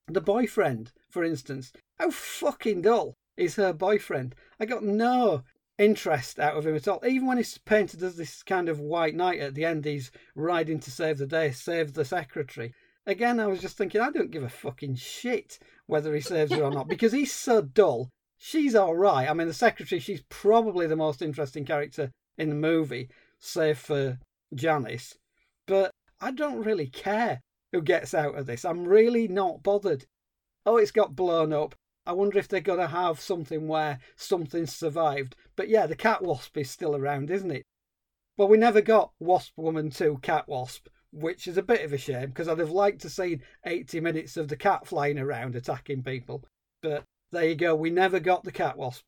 [0.08, 4.36] The boyfriend, for instance, how fucking dull is her boyfriend?
[4.60, 5.44] I got no
[5.78, 7.02] interest out of him at all.
[7.06, 10.80] Even when he's painted as this kind of white knight at the end, he's riding
[10.80, 12.74] to save the day, save the secretary
[13.08, 16.64] again, I was just thinking, I don't give a fucking shit whether he saves her
[16.64, 18.10] or not because he's so dull.
[18.38, 19.28] She's all right.
[19.28, 24.20] I mean, the secretary, she's probably the most interesting character in the movie, save for
[24.54, 25.18] Janice.
[25.66, 25.92] But
[26.22, 27.42] I don't really care
[27.72, 28.64] who gets out of this.
[28.64, 30.06] I'm really not bothered.
[30.66, 31.74] Oh, it's got blown up.
[32.06, 35.36] I wonder if they're going to have something where something's survived.
[35.56, 37.64] But yeah, the cat wasp is still around, isn't it?
[38.38, 40.88] Well, we never got Wasp Woman 2 Cat Wasp
[41.22, 44.38] which is a bit of a shame because I'd have liked to see 80 minutes
[44.38, 46.44] of the cat flying around attacking people.
[46.82, 49.06] But there you go, we never got the cat wasp.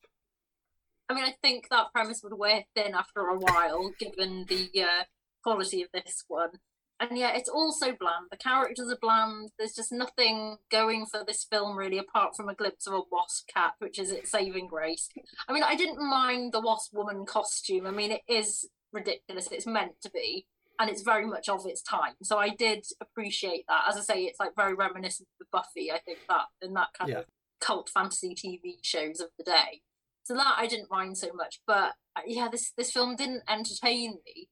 [1.08, 5.04] I mean, I think that premise would wear thin after a while, given the uh,
[5.44, 6.52] quality of this one.
[7.00, 8.28] And yeah, it's also bland.
[8.30, 9.50] The characters are bland.
[9.58, 13.48] There's just nothing going for this film really, apart from a glimpse of a wasp
[13.48, 15.10] cat, which is its saving grace.
[15.48, 17.88] I mean, I didn't mind the wasp woman costume.
[17.88, 19.48] I mean, it is ridiculous.
[19.52, 20.46] It's meant to be
[20.80, 22.14] and it's very much of its time.
[22.24, 23.84] So I did appreciate that.
[23.90, 25.92] As I say, it's like very reminiscent of Buffy.
[25.92, 27.20] I think that and that kind yeah.
[27.20, 27.26] of
[27.60, 29.82] cult fantasy TV shows of the day.
[30.24, 31.60] So that I didn't mind so much.
[31.68, 34.48] But uh, yeah, this this film didn't entertain me.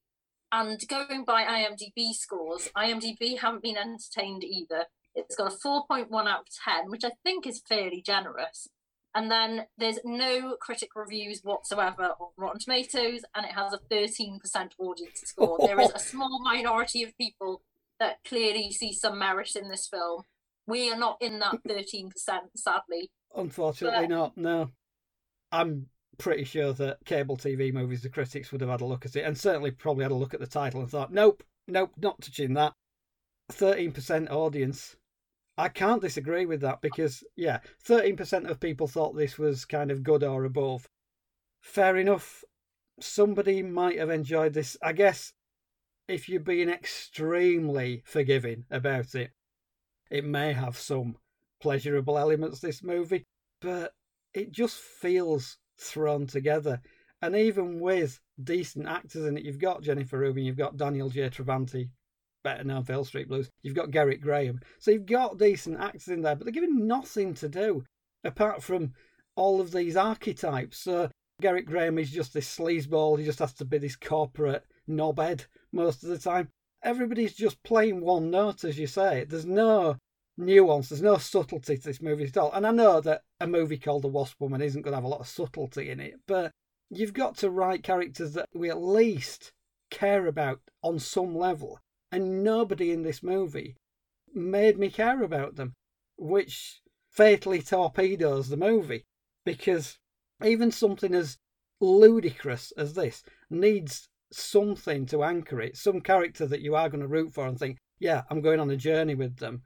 [0.51, 4.85] And going by IMDb scores, IMDb haven't been entertained either.
[5.13, 8.67] It's got a 4.1 out of 10, which I think is fairly generous.
[9.17, 14.37] And then there's no critic reviews whatsoever on Rotten Tomatoes, and it has a 13%
[14.77, 15.57] audience score.
[15.59, 17.63] there is a small minority of people
[17.99, 20.21] that clearly see some merit in this film.
[20.67, 22.11] We are not in that 13%,
[22.55, 23.09] sadly.
[23.35, 24.15] Unfortunately, but...
[24.15, 24.37] not.
[24.37, 24.69] No.
[25.51, 25.87] I'm
[26.19, 29.23] pretty sure that cable TV movies, the critics would have had a look at it,
[29.23, 32.53] and certainly probably had a look at the title and thought, nope, nope, not touching
[32.53, 32.73] that.
[33.51, 34.95] 13% audience.
[35.57, 40.03] I can't disagree with that because, yeah, 13% of people thought this was kind of
[40.03, 40.87] good or above.
[41.61, 42.43] Fair enough.
[42.99, 44.77] Somebody might have enjoyed this.
[44.81, 45.33] I guess
[46.07, 49.31] if you're being extremely forgiving about it,
[50.09, 51.17] it may have some
[51.59, 53.25] pleasurable elements, this movie,
[53.61, 53.93] but
[54.33, 56.81] it just feels thrown together.
[57.21, 61.29] And even with decent actors in it, you've got Jennifer Rubin, you've got Daniel J.
[61.29, 61.89] Travanti,
[62.43, 63.49] better known for Hill Street Blues.
[63.61, 64.61] You've got Gerrit Graham.
[64.79, 67.83] So you've got decent actors in there, but they're given nothing to do
[68.23, 68.93] apart from
[69.35, 70.79] all of these archetypes.
[70.79, 71.09] So
[71.41, 73.19] Gerrit Graham is just this sleazeball.
[73.19, 76.49] He just has to be this corporate knobhead most of the time.
[76.83, 79.25] Everybody's just playing one note, as you say.
[79.27, 79.97] There's no
[80.37, 82.51] nuance, there's no subtlety to this movie at all.
[82.53, 85.07] And I know that a movie called The Wasp Woman isn't going to have a
[85.07, 86.51] lot of subtlety in it, but
[86.89, 89.51] you've got to write characters that we at least
[89.89, 91.79] care about on some level
[92.11, 93.75] and nobody in this movie
[94.33, 95.73] made me care about them,
[96.17, 99.03] which fatally torpedoes the movie
[99.43, 99.97] because
[100.43, 101.37] even something as
[101.79, 107.07] ludicrous as this needs something to anchor it, some character that you are going to
[107.07, 109.63] root for and think, yeah, I'm going on a journey with them.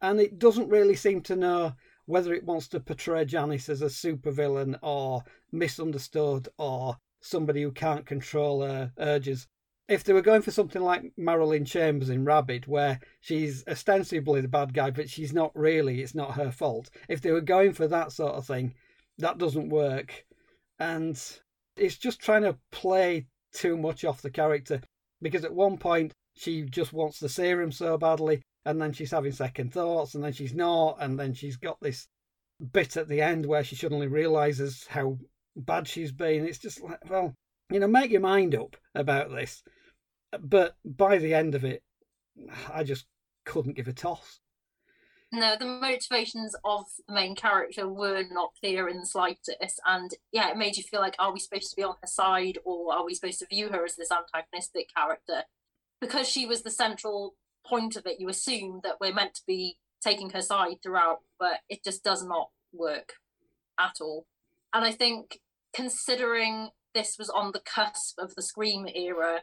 [0.00, 1.74] And it doesn't really seem to know
[2.06, 5.22] whether it wants to portray Janice as a supervillain or
[5.52, 9.46] misunderstood or somebody who can't control her urges
[9.88, 14.48] if they were going for something like Marilyn Chambers in Rabid, where she's ostensibly the
[14.48, 16.90] bad guy, but she's not really, it's not her fault.
[17.08, 18.74] If they were going for that sort of thing,
[19.16, 20.26] that doesn't work.
[20.78, 21.20] And
[21.76, 24.82] it's just trying to play too much off the character
[25.22, 29.32] because at one point she just wants the serum so badly, and then she's having
[29.32, 32.06] second thoughts, and then she's not, and then she's got this
[32.72, 35.16] bit at the end where she suddenly realizes how
[35.56, 36.46] bad she's been.
[36.46, 37.32] It's just like, well,
[37.70, 39.62] you know, make your mind up about this
[40.40, 41.82] but by the end of it,
[42.72, 43.06] I just
[43.44, 44.40] couldn't give a toss.
[45.30, 49.80] No, the motivations of the main character were not clear in the slightest.
[49.86, 52.58] And yeah, it made you feel like, are we supposed to be on her side
[52.64, 55.42] or are we supposed to view her as this antagonistic character?
[56.00, 57.34] Because she was the central
[57.66, 61.60] point of it, you assume that we're meant to be taking her side throughout, but
[61.68, 63.14] it just does not work
[63.78, 64.26] at all.
[64.72, 65.40] And I think
[65.74, 69.42] considering this was on the cusp of the Scream era,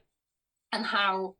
[0.75, 1.35] and how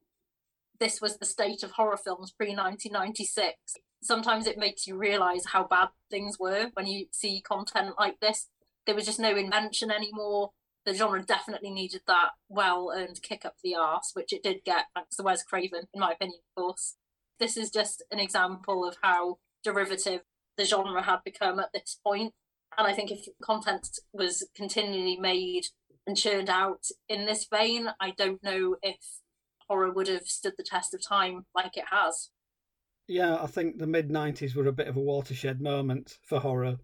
[0.79, 3.75] this was the state of horror films pre 1996.
[4.01, 8.47] Sometimes it makes you realize how bad things were when you see content like this.
[8.85, 10.51] There was just no invention anymore.
[10.85, 14.85] The genre definitely needed that well earned kick up the arse, which it did get
[14.93, 16.95] thanks to Wes Craven, in my opinion, of course.
[17.39, 20.21] This is just an example of how derivative
[20.57, 22.33] the genre had become at this point.
[22.77, 25.67] And I think if content was continually made
[26.05, 28.97] and churned out in this vein, I don't know if
[29.67, 32.29] horror would have stood the test of time like it has.
[33.07, 36.77] Yeah, I think the mid 90s were a bit of a watershed moment for horror.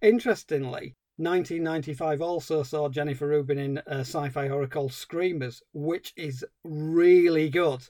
[0.00, 6.44] Interestingly, 1995 also saw Jennifer Rubin in a sci fi horror called Screamers, which is
[6.62, 7.82] really good.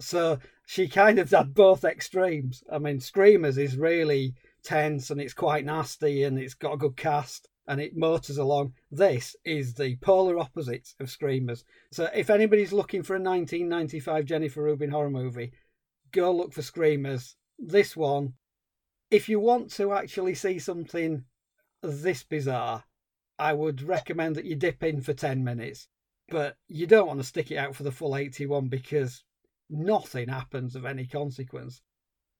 [0.00, 2.64] So she kind of had both extremes.
[2.70, 6.96] I mean, Screamers is really tense and it's quite nasty and it's got a good
[6.96, 8.72] cast and it motors along.
[8.90, 11.64] This is the polar opposite of Screamers.
[11.90, 15.52] So if anybody's looking for a 1995 Jennifer Rubin horror movie,
[16.12, 17.36] go look for Screamers.
[17.58, 18.34] This one,
[19.10, 21.24] if you want to actually see something
[21.82, 22.84] this bizarre,
[23.38, 25.88] I would recommend that you dip in for 10 minutes.
[26.28, 29.22] But you don't want to stick it out for the full 81 because
[29.70, 31.82] nothing happens of any consequence.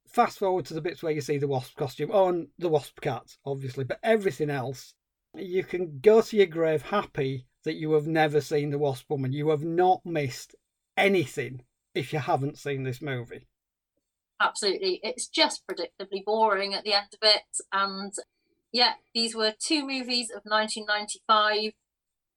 [0.09, 3.01] Fast forward to the bits where you see the wasp costume, oh, and the wasp
[3.01, 4.95] cat, obviously, but everything else
[5.39, 9.33] you can go to your grave happy that you have never seen The Wasp Woman.
[9.33, 10.55] You have not missed
[10.97, 11.63] anything
[11.95, 13.49] if you haven't seen this movie.
[14.41, 15.01] Absolutely.
[15.03, 17.43] It's just predictably boring at the end of it.
[17.73, 18.13] And
[18.73, 21.73] yeah, these were two movies of 1995.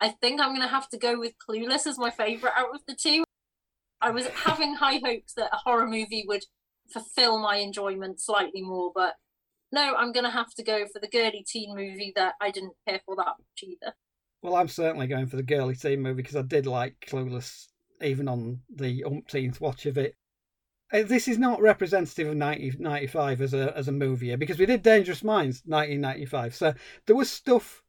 [0.02, 2.82] I think I'm going to have to go with Clueless as my favourite out of
[2.88, 3.24] the two.
[4.02, 6.46] I was having high hopes that a horror movie would
[6.92, 9.16] fulfill my enjoyment slightly more, but
[9.72, 12.74] no, I'm going to have to go for the girly teen movie that I didn't
[12.88, 13.94] care for that much either.
[14.42, 17.68] Well, I'm certainly going for the girly teen movie because I did like Clueless
[18.02, 20.16] even on the umpteenth watch of it.
[20.94, 24.82] uh, this is not representative of 1995 as a as a movie because we did
[24.82, 26.56] Dangerous Minds 1995.
[26.56, 26.74] So
[27.06, 27.84] there was stuff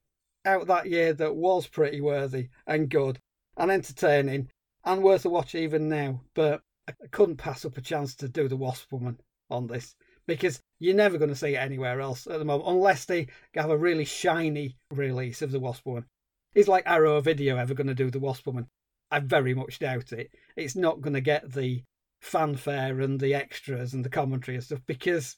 [0.45, 3.19] out that year that was pretty worthy and good
[3.57, 4.49] and entertaining
[4.85, 6.23] and worth a watch even now.
[6.35, 9.21] But I couldn't pass up a chance to do the Wasp Woman
[9.51, 9.95] on this
[10.31, 13.71] because you're never going to see it anywhere else at the moment unless they have
[13.71, 16.07] a really shiny release of the Wasp Woman.
[16.55, 18.69] Is like Arrow Video ever going to do the Wasp Woman?
[19.11, 20.31] I very much doubt it.
[20.57, 21.83] It's not going to get the
[22.21, 25.37] fanfare and the extras and the commentary and stuff because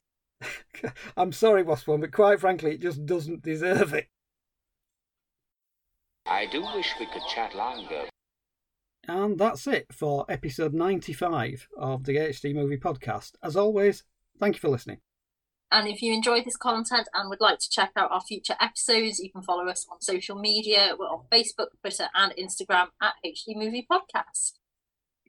[1.17, 4.09] I'm sorry, Wasp Woman, but quite frankly, it just doesn't deserve it.
[6.27, 8.05] I do wish we could chat longer.
[9.09, 13.33] And that's it for episode 95 of the HD Movie Podcast.
[13.43, 14.05] As always,
[14.41, 14.99] thank you for listening.
[15.73, 19.21] And if you enjoyed this content and would like to check out our future episodes,
[19.21, 20.95] you can follow us on social media.
[20.99, 24.59] We're on Facebook, Twitter, and Instagram at HD Movie Podcast.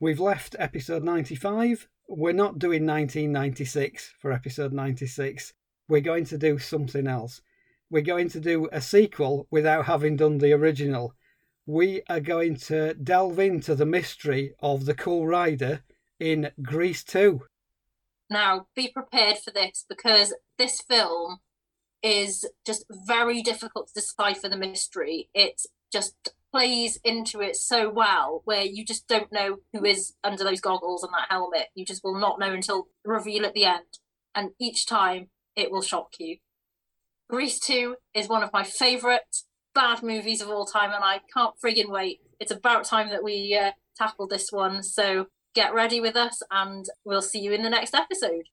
[0.02, 1.88] We've left episode 95.
[2.10, 5.54] We're not doing 1996 for episode 96.
[5.88, 7.40] We're going to do something else.
[7.90, 11.16] We're going to do a sequel without having done the original.
[11.66, 15.84] We are going to delve into the mystery of the Cool Rider
[16.20, 17.44] in Grease 2.
[18.34, 21.38] Now, be prepared for this because this film
[22.02, 25.30] is just very difficult to decipher the mystery.
[25.36, 25.62] It
[25.92, 26.16] just
[26.52, 31.04] plays into it so well where you just don't know who is under those goggles
[31.04, 31.68] and that helmet.
[31.76, 34.00] You just will not know until the reveal at the end.
[34.34, 36.38] And each time it will shock you.
[37.30, 39.22] Grease 2 is one of my favourite
[39.76, 42.22] bad movies of all time, and I can't friggin' wait.
[42.40, 44.82] It's about time that we uh, tackled this one.
[44.82, 48.50] So get ready with us, and we'll see you in the next episode.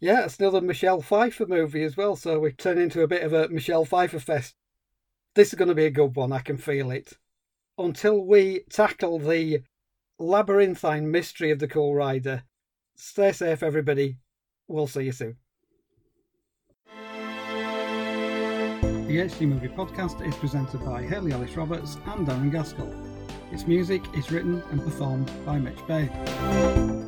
[0.00, 3.32] Yeah, it's another Michelle Pfeiffer movie as well, so we turn into a bit of
[3.32, 4.54] a Michelle Pfeiffer fest.
[5.34, 7.14] This is going to be a good one, I can feel it.
[7.78, 9.62] Until we tackle the
[10.18, 12.44] labyrinthine mystery of the Cool Rider,
[12.94, 14.18] stay safe, everybody.
[14.68, 15.36] We'll see you soon.
[19.06, 23.13] The HD Movie Podcast is presented by Hayley Alice Roberts and Darren Gaskell.
[23.54, 26.10] Its music is written and performed by Mitch Bain.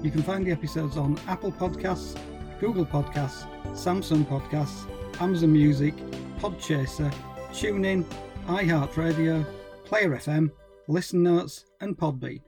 [0.05, 2.17] You can find the episodes on Apple Podcasts,
[2.61, 4.87] Google Podcasts, Samsung Podcasts,
[5.21, 5.97] Amazon Music,
[6.39, 7.13] Podchaser,
[7.51, 8.05] TuneIn,
[8.47, 9.45] iHeartRadio,
[9.85, 10.53] Player FM,
[10.87, 12.46] Listen Notes, and Podbean.